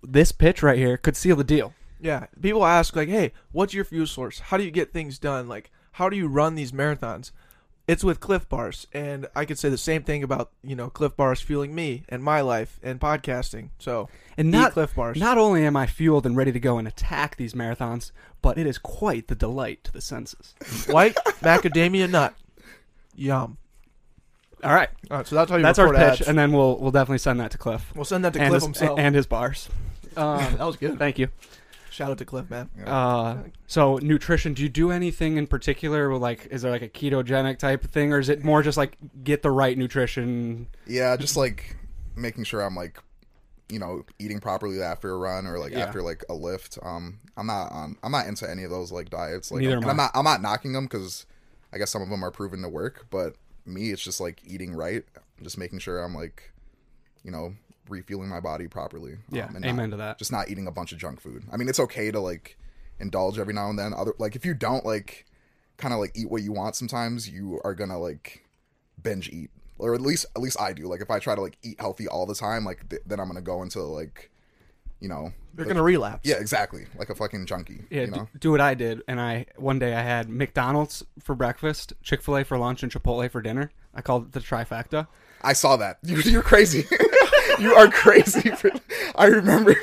[0.01, 1.73] this pitch right here could seal the deal.
[2.01, 4.39] Yeah, people ask like, "Hey, what's your fuel source?
[4.39, 5.47] How do you get things done?
[5.47, 7.31] Like, how do you run these marathons?"
[7.87, 11.15] It's with Clif Bars, and I could say the same thing about you know Clif
[11.15, 13.69] Bars fueling me and my life and podcasting.
[13.79, 15.19] So And eat not Clif Bars.
[15.19, 18.65] not only am I fueled and ready to go and attack these marathons, but it
[18.65, 20.53] is quite the delight to the senses.
[20.89, 22.33] white macadamia nut.
[23.15, 23.57] Yum.
[24.63, 24.89] All right.
[25.09, 26.29] All right, so that's how you That's our report pitch, ads.
[26.29, 28.61] and then we'll we'll definitely send that to Cliff we'll send that to and, Cliff
[28.61, 28.99] his, himself.
[28.99, 29.69] and his bars.
[30.17, 30.99] Um, that was good.
[30.99, 31.29] Thank you.
[32.01, 32.67] Shout out to Cliff, man.
[32.83, 34.55] Uh, so nutrition.
[34.55, 36.17] Do you do anything in particular?
[36.17, 38.97] Like, is there like a ketogenic type of thing, or is it more just like
[39.23, 40.65] get the right nutrition?
[40.87, 41.75] Yeah, just like
[42.15, 42.97] making sure I'm like,
[43.69, 45.81] you know, eating properly after a run or like Yeah.
[45.85, 46.79] after like a lift.
[46.81, 47.97] Um, I'm not on.
[48.01, 49.51] I'm not into any of those like diets.
[49.51, 50.11] Like, Neither and am I'm not.
[50.15, 51.27] I'm not knocking them because
[51.71, 53.05] I guess some of them are proven to work.
[53.11, 55.03] But me, it's just like eating right,
[55.43, 56.51] just making sure I'm like,
[57.23, 57.53] you know,
[57.89, 59.15] refueling my body properly.
[59.29, 60.17] Yeah, um, and amen not- to that.
[60.19, 61.43] Just not eating a bunch of junk food.
[61.51, 62.57] I mean, it's okay to like
[62.99, 63.93] indulge every now and then.
[63.93, 65.25] Other like if you don't like
[65.77, 68.43] kind of like eat what you want, sometimes you are gonna like
[69.01, 70.83] binge eat or at least at least I do.
[70.87, 73.27] Like if I try to like eat healthy all the time, like th- then I'm
[73.27, 74.29] gonna go into like,
[74.99, 76.29] you know, You're like- gonna relapse.
[76.29, 77.81] yeah, exactly, like a fucking junkie.
[77.89, 78.27] Yeah, you know?
[78.39, 82.37] do what I did, and I one day I had McDonald's for breakfast, Chick Fil
[82.37, 83.71] A for lunch, and Chipotle for dinner.
[83.95, 85.07] I called it the trifecta.
[85.41, 85.97] I saw that.
[86.03, 86.85] You, you're crazy.
[87.59, 88.49] you are crazy.
[88.51, 88.71] For,
[89.15, 89.75] I remember.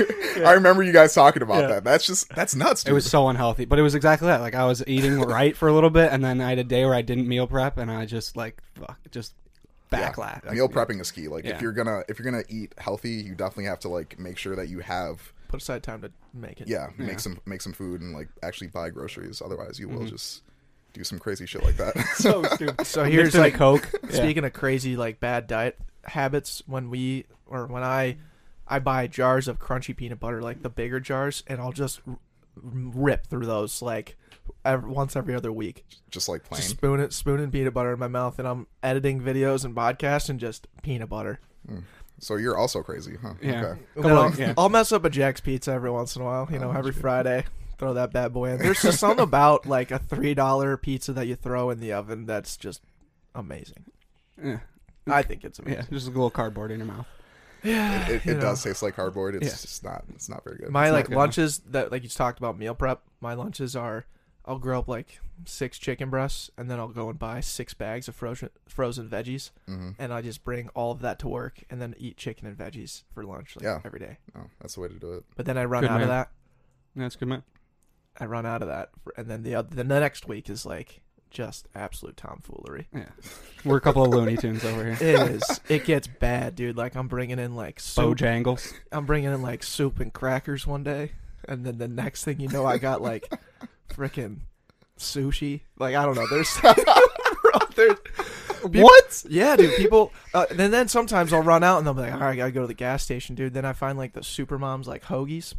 [0.44, 1.66] I remember you guys talking about Yeah.
[1.68, 1.84] that.
[1.84, 2.84] That's just that's nuts.
[2.84, 2.92] Dude.
[2.92, 4.40] It was so unhealthy, but it was exactly that.
[4.40, 6.84] Like I was eating right for a little bit, and then I had a day
[6.84, 9.34] where I didn't meal prep, and I just like fuck, just
[9.92, 10.10] Yeah.
[10.12, 10.44] backlash.
[10.44, 11.28] Like, Meal prepping is key.
[11.28, 11.56] Like Yeah.
[11.56, 14.54] if you're gonna if you're gonna eat healthy, you definitely have to like make sure
[14.56, 16.68] that you have Put aside time to make it.
[16.68, 17.06] yeah, Yeah.
[17.06, 19.40] make some make some food and like actually buy groceries.
[19.44, 20.08] Otherwise, you will Mm-hmm.
[20.08, 20.42] just
[20.92, 21.96] do some crazy shit like that.
[22.16, 22.80] so stupid.
[22.86, 23.88] So here's like Coke.
[24.10, 24.16] Yeah.
[24.16, 28.16] Speaking of crazy like bad diet habits, when we or when I
[28.66, 32.18] I buy jars of crunchy peanut butter, like the bigger jars, and I'll just r-
[32.56, 34.16] rip through those like
[34.64, 35.84] every, once every other week.
[36.10, 36.60] just like plain.
[36.60, 40.28] Just spoon it, spooning peanut butter in my mouth, and I'm editing videos and podcasts
[40.30, 41.40] and just peanut butter.
[41.66, 41.80] Hmm.
[42.20, 43.34] So you're also crazy, huh?
[43.40, 43.64] Yeah.
[43.64, 43.80] Okay.
[43.94, 44.54] And Couple I'll, yeah.
[44.58, 46.48] I'll mess up a Jack's Pizza every once in a while.
[46.50, 47.44] You know, oh, every Friday,
[47.78, 48.58] throw that bad boy in.
[48.58, 52.26] There's just something about like a three dollar pizza that you throw in the oven
[52.26, 52.82] that's just
[53.34, 53.84] amazing.
[54.42, 54.58] Yeah.
[55.06, 55.86] I think it's Yeah, amazing.
[55.92, 57.06] just a little cardboard in your mouth.
[57.62, 59.34] Yeah, It, you it does taste like cardboard.
[59.34, 59.50] It's Yeah.
[59.52, 60.04] just not.
[60.14, 60.70] It's not very good.
[60.70, 63.02] My not like good, lunches that like you talked about meal prep.
[63.20, 64.06] My lunches are
[64.44, 68.08] I'll grill up like six chicken breasts and then I'll go and buy six bags
[68.08, 71.80] of frozen frozen veggies hmm and I just bring all of that to work and
[71.82, 73.80] then eat chicken and veggies for lunch like Yeah.
[73.84, 74.18] every day.
[74.36, 75.24] Oh, that's the way to do it.
[75.36, 76.02] But then I run Good out man.
[76.02, 76.30] of that.
[76.94, 77.42] Yeah, that's good, man.
[78.18, 81.00] I run out of that for, and then the other, the next week is like
[81.30, 82.88] just absolute tomfoolery.
[82.94, 83.08] Yeah,
[83.64, 84.92] we're a couple of Looney Tunes over here.
[85.00, 85.60] It is.
[85.68, 86.76] it gets bad, dude.
[86.76, 88.18] Like I'm bringing in like soup.
[88.18, 88.72] Bojangles.
[88.92, 91.12] I'm bringing in like soup and crackers one day,
[91.46, 93.30] and then the next thing you know, I got like
[93.90, 94.38] freaking
[94.98, 95.60] sushi.
[95.78, 96.26] Like I don't know.
[96.28, 96.58] There's,
[97.76, 97.96] there's
[98.64, 99.24] What?
[99.28, 99.76] yeah, dude.
[99.76, 100.12] People.
[100.34, 102.52] Uh, and then sometimes I'll run out and they'll be like, "All right, I gotta
[102.52, 105.54] go to the gas station, dude." Then I find like the super moms like hoagies.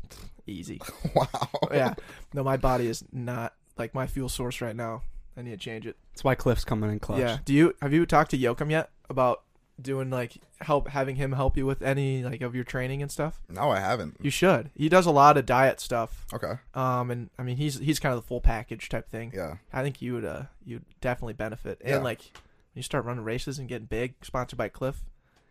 [0.49, 0.81] Easy.
[1.15, 1.27] Wow.
[1.71, 1.93] Yeah.
[2.33, 5.01] No, my body is not like my fuel source right now.
[5.37, 5.95] I need to change it.
[6.11, 7.19] That's why Cliff's coming in clutch.
[7.19, 7.37] Yeah.
[7.45, 9.43] Do you have you talked to Yoakum yet about
[9.81, 13.41] doing like help having him help you with any like of your training and stuff?
[13.49, 14.17] No, I haven't.
[14.21, 14.69] You should.
[14.75, 16.25] He does a lot of diet stuff.
[16.33, 16.53] Okay.
[16.73, 19.31] Um, and I mean he's he's kind of the full package type thing.
[19.35, 19.55] Yeah.
[19.73, 21.79] I think you would uh you'd definitely benefit.
[21.81, 21.97] And Yeah.
[21.99, 25.03] like when you start running races and getting big, sponsored by Cliff,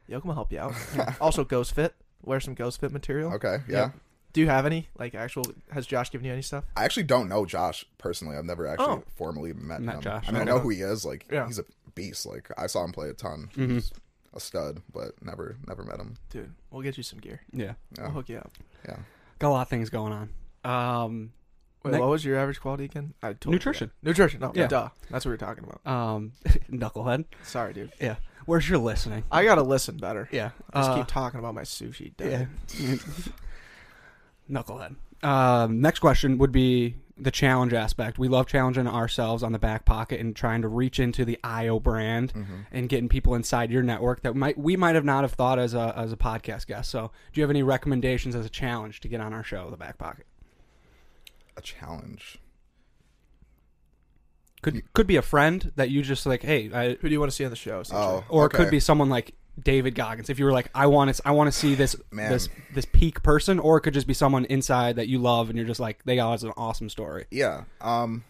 [0.09, 0.75] Yoakum will help you out.
[1.21, 1.95] also, Ghost Fit.
[2.23, 3.33] Wear some Ghost Fit material.
[3.35, 3.59] Okay.
[3.69, 3.91] Yeah.
[4.29, 4.33] Yeah.
[4.35, 5.45] Do you have any like actual?
[5.73, 6.65] Has Josh given you any stuff?
[6.77, 8.37] I actually don't know Josh personally.
[8.37, 9.05] I've never actually Oh.
[9.17, 10.01] formally met, Met him.
[10.03, 10.25] Josh.
[10.29, 11.05] I mean, I know who he is.
[11.05, 11.47] Like, Yeah.
[11.47, 11.65] he's a
[11.95, 12.27] beast.
[12.27, 13.51] Like, I saw him play a ton.
[13.57, 13.71] Mhm.
[13.71, 13.93] He's
[14.35, 16.17] a stud, but never, never met him.
[16.31, 17.41] Dude, we'll get you some gear.
[17.53, 18.03] Yeah, Yeah.
[18.05, 18.53] We'll hook you up.
[18.87, 18.99] Yeah.
[19.39, 20.31] got a lot of things going on.
[20.71, 21.33] Um,
[21.85, 23.15] Wait, Ne- what was your average quality again?
[23.23, 23.89] I totally Nutrition.
[24.01, 24.03] forgot.
[24.09, 24.41] Nutrition.
[24.41, 24.67] No, Yeah.
[24.67, 24.89] duh.
[25.11, 25.87] That's what we are talking about.
[25.87, 26.33] um,
[26.71, 27.25] knucklehead.
[27.45, 27.93] Sorry, dude.
[28.01, 28.17] Yeah,
[28.47, 29.23] where's your listening?
[29.31, 30.29] I gotta listen better.
[30.33, 32.13] Yeah, Just uh, keep talking about my sushi.
[32.19, 32.47] yeah.
[34.49, 34.57] Dude.
[34.57, 34.97] Knucklehead.
[35.25, 38.19] Um, next question would be the challenge aspect.
[38.21, 41.83] We love challenging ourselves on the back pocket and trying to reach into the Ayo
[41.83, 42.55] brand Mm-hmm.
[42.71, 45.75] and getting people inside your network that might we might have not have thought as
[45.75, 46.91] a as a podcast guest.
[46.91, 49.77] So, do you have any recommendations as a challenge to get on our show, the
[49.77, 50.27] back pocket?
[51.57, 52.39] A challenge.
[54.63, 57.31] Could could be a friend that you just like, hey, I, Who do you want
[57.31, 57.83] to see on the show?
[57.93, 60.31] Oh, or it could be someone like David Goggins.
[60.31, 62.31] If you were like, I want to, I want to see this Man.
[62.31, 65.57] this this peak person, or it could just be someone inside that you love, and
[65.57, 67.27] you're just like, they got an awesome story.
[67.31, 67.65] Yeah.
[67.81, 68.25] Um.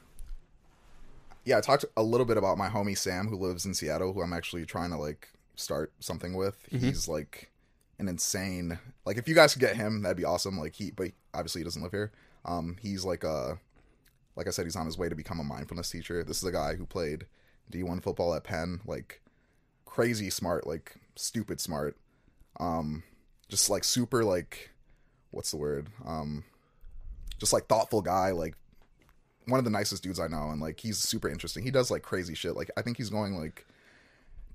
[1.45, 4.21] Yeah, I talked a little bit about my homie Sam, who lives in Seattle, who
[4.21, 6.57] I'm actually trying to like start something with.
[6.71, 7.51] He's like
[7.99, 8.79] an insane.
[9.07, 10.59] Like, if you guys could get him, that'd be awesome.
[10.59, 12.13] Like he, but obviously he doesn't live here.
[12.45, 13.59] Um, he's like a,
[14.37, 16.23] like I said, he's on his way to become a mindfulness teacher.
[16.23, 17.27] This is a guy who played
[17.73, 19.21] D1 football at Penn, like
[19.85, 21.97] crazy smart, like stupid smart.
[22.61, 23.03] Um,
[23.49, 24.71] just like super like,
[25.31, 25.89] what's the word?
[26.07, 26.45] Um,
[27.39, 28.55] just like thoughtful guy, like
[29.47, 31.65] one of the nicest dudes I know, and like he's super interesting.
[31.65, 32.57] He does like crazy shit.
[32.57, 33.67] Like I think he's going like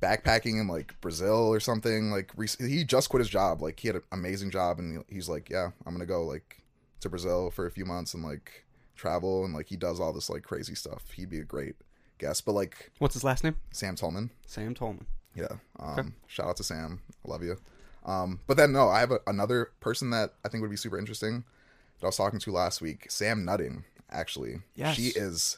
[0.01, 2.11] backpacking in like Brazil or something.
[2.11, 3.61] Like he just quit his job.
[3.61, 6.61] Like he had an amazing job, and he's like, yeah, I'm gonna go like
[7.01, 10.29] to Brazil for a few months and like travel and like he does all this
[10.29, 11.11] like crazy stuff.
[11.15, 11.75] He'd be a great
[12.17, 12.45] guest.
[12.45, 13.57] But like What's his last name?
[13.71, 15.05] Sam Tolman, Sam Tolman.
[15.35, 15.53] Yeah.
[15.79, 17.01] Um, Shout out to Sam.
[17.25, 17.57] I love you.
[18.05, 20.97] Um, but then no, I have a, another person that I think would be super
[20.99, 21.43] interesting
[21.99, 23.09] that I was talking to last week.
[23.09, 24.61] Sam Nutting, actually.
[24.75, 24.95] Yes.
[24.95, 25.57] She is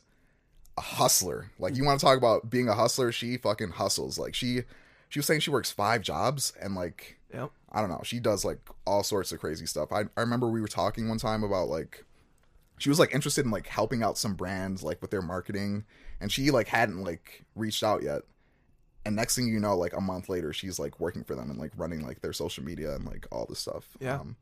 [0.78, 1.52] a hustler.
[1.58, 3.12] Like you want to talk about being a hustler?
[3.12, 4.20] She fucking hustles.
[4.20, 4.62] Like she,
[5.10, 7.52] she was saying she works five jobs and like Yep.
[7.72, 8.02] I don't know.
[8.04, 9.92] She does like all sorts of crazy stuff.
[9.92, 12.06] I I remember we were talking one time about like
[12.78, 15.86] she was like interested in like helping out some brands like with their marketing
[16.22, 18.22] and she like hadn't like reached out yet.
[19.06, 21.60] And next thing you know, like a month later, she's like working for them and
[21.60, 23.88] like running like their social media and like all this stuff.
[24.00, 24.16] Yeah.
[24.20, 24.36] Um,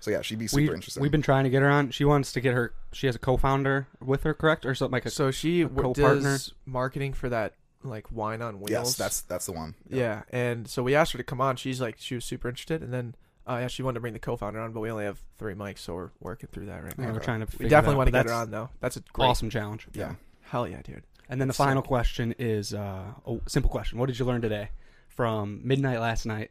[0.00, 1.02] so yeah, she'd be super We, interesting.
[1.02, 1.90] we've been trying to get her on.
[1.90, 2.72] She wants to get her.
[2.92, 5.10] She has a co-founder with her, correct, or something like a.
[5.10, 6.22] So she w- co-partner?
[6.32, 7.54] does marketing for that
[7.84, 8.70] like wine on wheels.
[8.70, 9.74] yes, that's that's the one.
[9.88, 10.22] yeah.
[10.30, 11.56] And so we asked her to come on.
[11.56, 13.14] She's like she was super interested, and then
[13.48, 15.78] uh, yeah, she wanted to bring the co-founder on, but we only have three mics,
[15.78, 17.12] so we're working through that right yeah, now.
[17.12, 17.46] we're trying to.
[17.58, 18.68] We definitely it want to get her on though.
[18.80, 19.26] That's a great.
[19.26, 19.86] Awesome challenge.
[19.94, 20.14] Yeah.
[20.42, 21.02] Hell yeah, dude.
[21.28, 23.98] And then the final question is uh, a simple question.
[23.98, 24.70] What did you learn today
[25.08, 26.50] from midnight last night?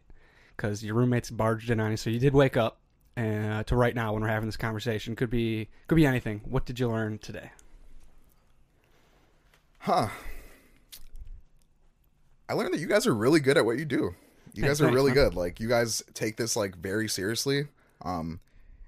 [0.56, 2.80] Because your roommates barged in on you, so you did wake up.
[3.16, 6.42] And uh, to right now, when we're having this conversation, could be could be anything.
[6.46, 7.52] What did you learn today?
[9.80, 10.10] Huh.
[12.50, 14.16] I learned that you guys are really good at what you do.
[14.54, 15.36] You guys are really good.
[15.36, 17.68] Like you guys take this like very seriously.
[18.02, 18.40] Um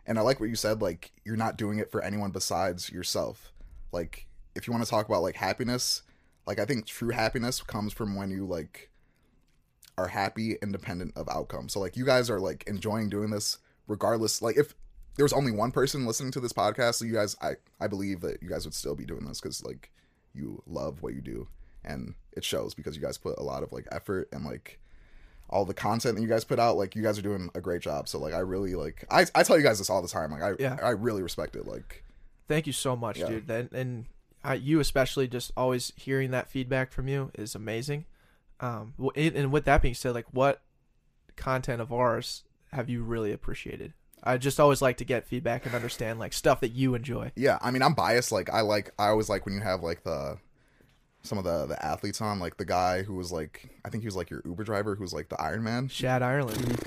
[0.05, 3.51] and I like what you said like you're not doing it for anyone besides yourself.
[3.91, 6.01] Like if you want to talk about like happiness,
[6.45, 8.89] like I think true happiness comes from when you like
[9.97, 11.69] are happy independent of outcome.
[11.69, 14.73] So like you guys are like enjoying doing this regardless like if
[15.15, 18.21] there was only one person listening to this podcast, so you guys I I believe
[18.21, 19.91] that you guys would still be doing this cuz like
[20.33, 21.47] you love what you do
[21.83, 24.79] and it shows because you guys put a lot of like effort and like
[25.49, 27.81] all the content that you guys put out like you guys are doing a great
[27.81, 30.29] job so like i really like i, I tell you guys this all the time
[30.31, 30.77] like i Yeah.
[30.83, 32.03] i really respect it like
[32.47, 33.27] Thank you so much, Yeah.
[33.29, 33.49] dude.
[33.49, 34.05] And, and
[34.43, 38.05] I, you especially just always hearing that feedback from you is amazing.
[38.59, 40.61] Um, and and with that being said, like what
[41.35, 43.93] content of ours have you really appreciated?
[44.21, 47.31] I just always like to get feedback and understand like stuff that you enjoy.
[47.37, 50.03] yeah i mean i'm biased like i like i always like when you have like
[50.03, 50.37] the
[51.23, 54.07] some of the the athletes on like the guy who was like i think he
[54.07, 56.83] was like your uber driver who was like the iron man Shad Ireland.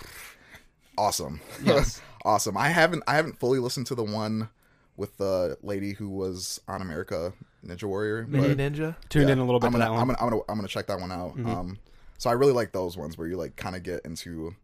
[0.98, 2.02] awesome Yes.
[2.24, 4.50] awesome i haven't i haven't fully listened to the one
[4.96, 7.32] with the lady who was on america
[7.66, 8.96] ninja warrior Mini Ninja.
[9.08, 10.00] Tuned Yeah, in a little bit I'm gonna, that one.
[10.00, 11.34] I'm gonna, I'm gonna, I'm gonna check that one out.
[11.46, 11.78] Um,
[12.18, 14.54] so I really like those ones where you like kind of get into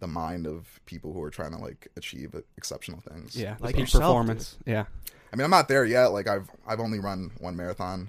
[0.00, 3.36] the mind of people who are trying to like achieve exceptional things.
[3.36, 4.58] yeah, Like like peak yourself, performance.
[4.66, 4.84] Yeah.
[5.32, 6.08] I mean, I'm not there yet.
[6.08, 8.08] Like I've, I've only run one marathon,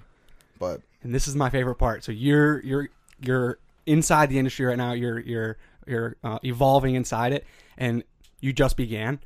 [0.58, 2.02] but and this is my favorite part.
[2.04, 2.88] So you're you're
[3.20, 4.92] you're inside the industry right now.
[4.92, 5.56] You're you're
[5.86, 7.44] you're uh, evolving inside it,
[7.76, 8.02] and
[8.40, 9.20] you just began.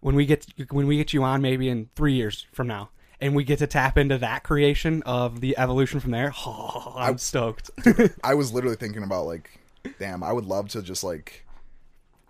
[0.00, 2.90] When we get when we get you on, maybe in three years from now,
[3.20, 6.32] and we get to tap into that creation of the evolution from there.
[6.46, 7.70] Oh, I'm stoked.
[8.24, 9.58] I was literally thinking about like,
[9.98, 11.44] damn, I would love to just like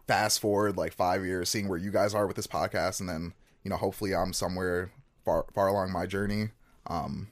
[0.07, 3.35] fast forward like five years, seeing where you guys are with this podcast, and then
[3.65, 4.93] you know, hopefully, I'm somewhere
[5.25, 6.51] far, far along my journey.
[6.87, 7.29] Um,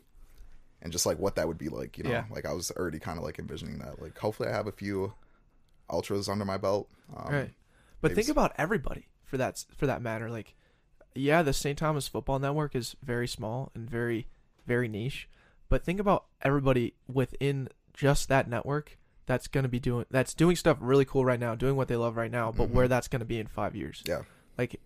[0.83, 2.25] and just like what that would be like, you know, Yeah.
[2.31, 4.03] like I was already kind of like envisioning that.
[4.03, 5.15] Like, hopefully, I have a few
[5.89, 6.89] ultras under my belt.
[7.17, 7.51] Um, right.
[8.07, 10.31] But maybe think s- about everybody for that for that matter.
[10.31, 10.55] Like,
[11.15, 11.79] yeah, the St.
[11.79, 14.27] Thomas Football Network is very small and very
[14.67, 15.29] very niche.
[15.69, 20.57] But think about everybody within just that network that's going to be doing that's doing
[20.57, 22.53] stuff really cool right now, doing what they love right now.
[22.53, 24.03] But where that's going to be in five years.
[24.07, 24.23] Yeah.
[24.57, 24.81] Like,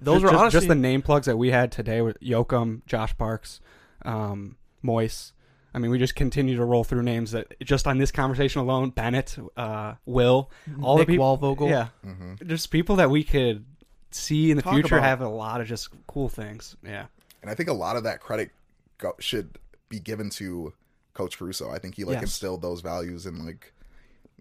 [0.00, 2.84] those just, are just, honestly just the name plugs that we had today with Yoakum,
[2.86, 3.60] Josh Parks,
[4.04, 5.32] um, Moise.
[5.74, 8.90] I mean, we just continue to roll through names that just on this conversation alone,
[8.90, 10.50] Bennett, uh, Will,
[10.82, 11.68] all Nick the people, Walvogel.
[11.70, 12.46] yeah, mhm.
[12.46, 13.64] just people that we could
[14.10, 16.76] see in the Talk future about- have a lot of just cool things.
[16.84, 17.06] Yeah,
[17.40, 18.50] And I think a lot of that credit
[18.98, 19.58] go- should
[19.88, 20.74] be given to
[21.14, 21.70] Coach Caruso.
[21.70, 22.22] I think he like Yes.
[22.24, 23.72] instilled those values in like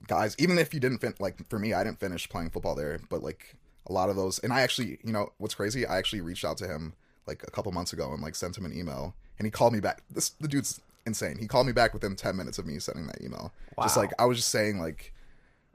[0.08, 0.36] guys.
[0.40, 3.24] Even if you didn't fin- like for me, I didn't finish playing football there, but
[3.24, 3.56] like
[3.88, 4.40] a lot of those.
[4.40, 5.86] And I actually, you know, what's crazy?
[5.86, 6.94] I actually reached out to him
[7.28, 9.80] like a couple months ago and like sent him an email, and he called me
[9.80, 10.04] back.
[10.10, 11.38] This the dude's insane.
[11.40, 13.54] He called me back within ten minutes of me sending that email.
[13.82, 15.14] Just like I was just saying like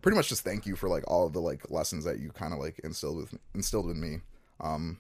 [0.03, 2.53] pretty much just thank you for like all of the like lessons that you kind
[2.53, 4.19] of like instilled with instilled in me
[4.61, 4.99] um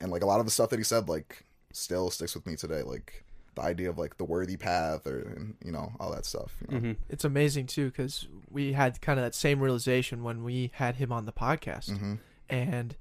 [0.00, 2.54] and like a lot of the stuff that he said like still sticks with me
[2.54, 6.26] today like the idea of like the worthy path or and, you know all that
[6.26, 6.94] stuff you know?
[7.08, 11.10] It's amazing too because we had kind of that same realization when we had him
[11.10, 12.14] on the podcast, Mm-hmm.
[12.50, 12.96] and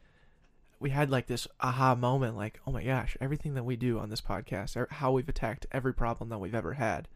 [0.84, 4.10] we had like this aha moment, like, oh my gosh, everything that we do on
[4.10, 7.08] this podcast, or how we've attacked every problem that we've ever had,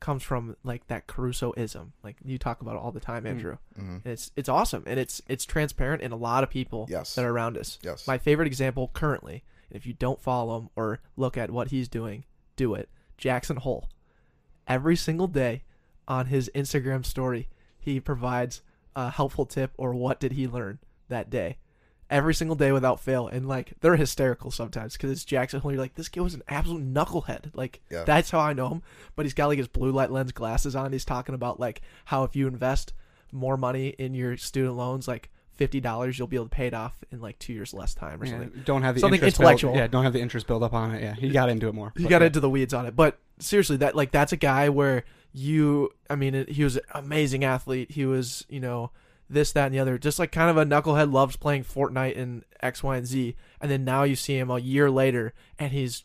[0.00, 3.58] comes from like that Caruso-ism, like you talk about it all the time, Andrew.
[3.78, 4.02] Mhm.
[4.04, 7.14] And it's it's awesome, and it's it's transparent in a lot of people Yes.
[7.14, 7.78] that are around us.
[7.82, 8.06] Yes.
[8.06, 12.24] My favorite example currently if you don't follow him or look at what he's doing,
[12.56, 12.88] do it.
[13.18, 13.88] Jackson Hole.
[14.68, 15.64] Every single day
[16.08, 18.62] on his Instagram story, he provides
[18.94, 20.78] a helpful tip or what did he learn
[21.08, 21.58] that day.
[22.08, 23.26] Every single day without fail.
[23.26, 25.72] And like, they're hysterical sometimes because it's Jackson Hole.
[25.72, 27.50] You're like, this kid was an absolute knucklehead.
[27.54, 28.04] Like, Yeah.
[28.04, 28.82] that's how I know him.
[29.16, 30.92] But he's got like his blue light lens glasses on.
[30.92, 32.92] He's talking about like how if you invest
[33.32, 36.74] more money in your student loans, like fifty dollars, you'll be able to pay it
[36.74, 38.62] off in like two years less time or Yeah, something.
[38.64, 39.72] don't have the Something interest intellectual.
[39.72, 41.02] Build, yeah, don't have the interest build up on it.
[41.02, 41.92] Yeah, he got into it more.
[41.96, 42.28] He got yeah.
[42.28, 46.14] into the weeds on it, but seriously, that like that's a guy where you, I
[46.14, 47.90] mean, it, he was an amazing athlete.
[47.90, 48.90] He was, you know,
[49.28, 49.98] this, that, and the other.
[49.98, 53.36] Just like kind of a knucklehead, loves playing Fortnite and X, Y, and Z.
[53.60, 56.04] And then now you see him a year later, and he's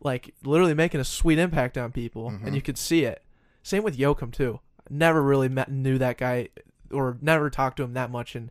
[0.00, 3.22] like literally making a sweet impact on people, and you could see it.
[3.62, 4.60] Same with Yoakum too.
[4.90, 6.48] Never really met knew that guy,
[6.90, 8.50] or never talked to him that much in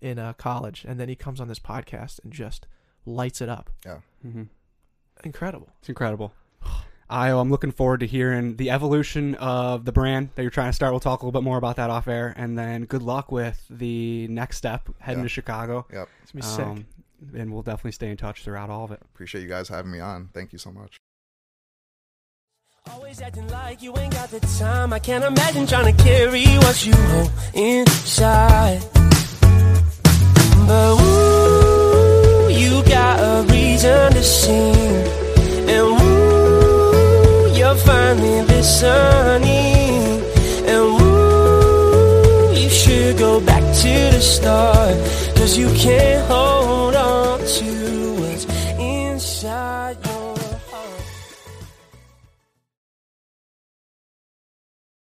[0.00, 2.66] in uh, college, and then he comes on this podcast and just
[3.04, 3.70] lights it up.
[3.84, 3.98] Yeah.
[4.26, 4.44] Mm-hmm.
[5.24, 5.68] Incredible.
[5.80, 6.32] It's incredible.
[7.10, 10.72] Ayo, I'm looking forward to hearing the evolution of the brand that you're trying to
[10.72, 10.92] start.
[10.92, 13.64] We'll talk a little bit more about that off air, and then good luck with
[13.70, 15.24] the next step heading Yeah.
[15.24, 15.86] to Chicago.
[15.92, 16.08] Yep.
[16.24, 16.66] It's gonna be sick.
[16.66, 16.86] Um,
[17.38, 19.00] and we'll definitely stay in touch throughout all of it.
[19.14, 20.30] Appreciate you guys having me on.
[20.34, 20.96] Thank you so much.
[22.90, 24.92] Always acting like you ain't got the time.
[24.92, 28.80] I can't imagine trying to carry what you hold inside.
[30.66, 34.74] But ooh, you got a reason to sing.
[35.68, 35.95] And
[37.66, 40.22] you're finally listening.
[40.70, 44.94] And ooh, you should go back to the start.
[45.36, 47.85] Cause you can't hold on to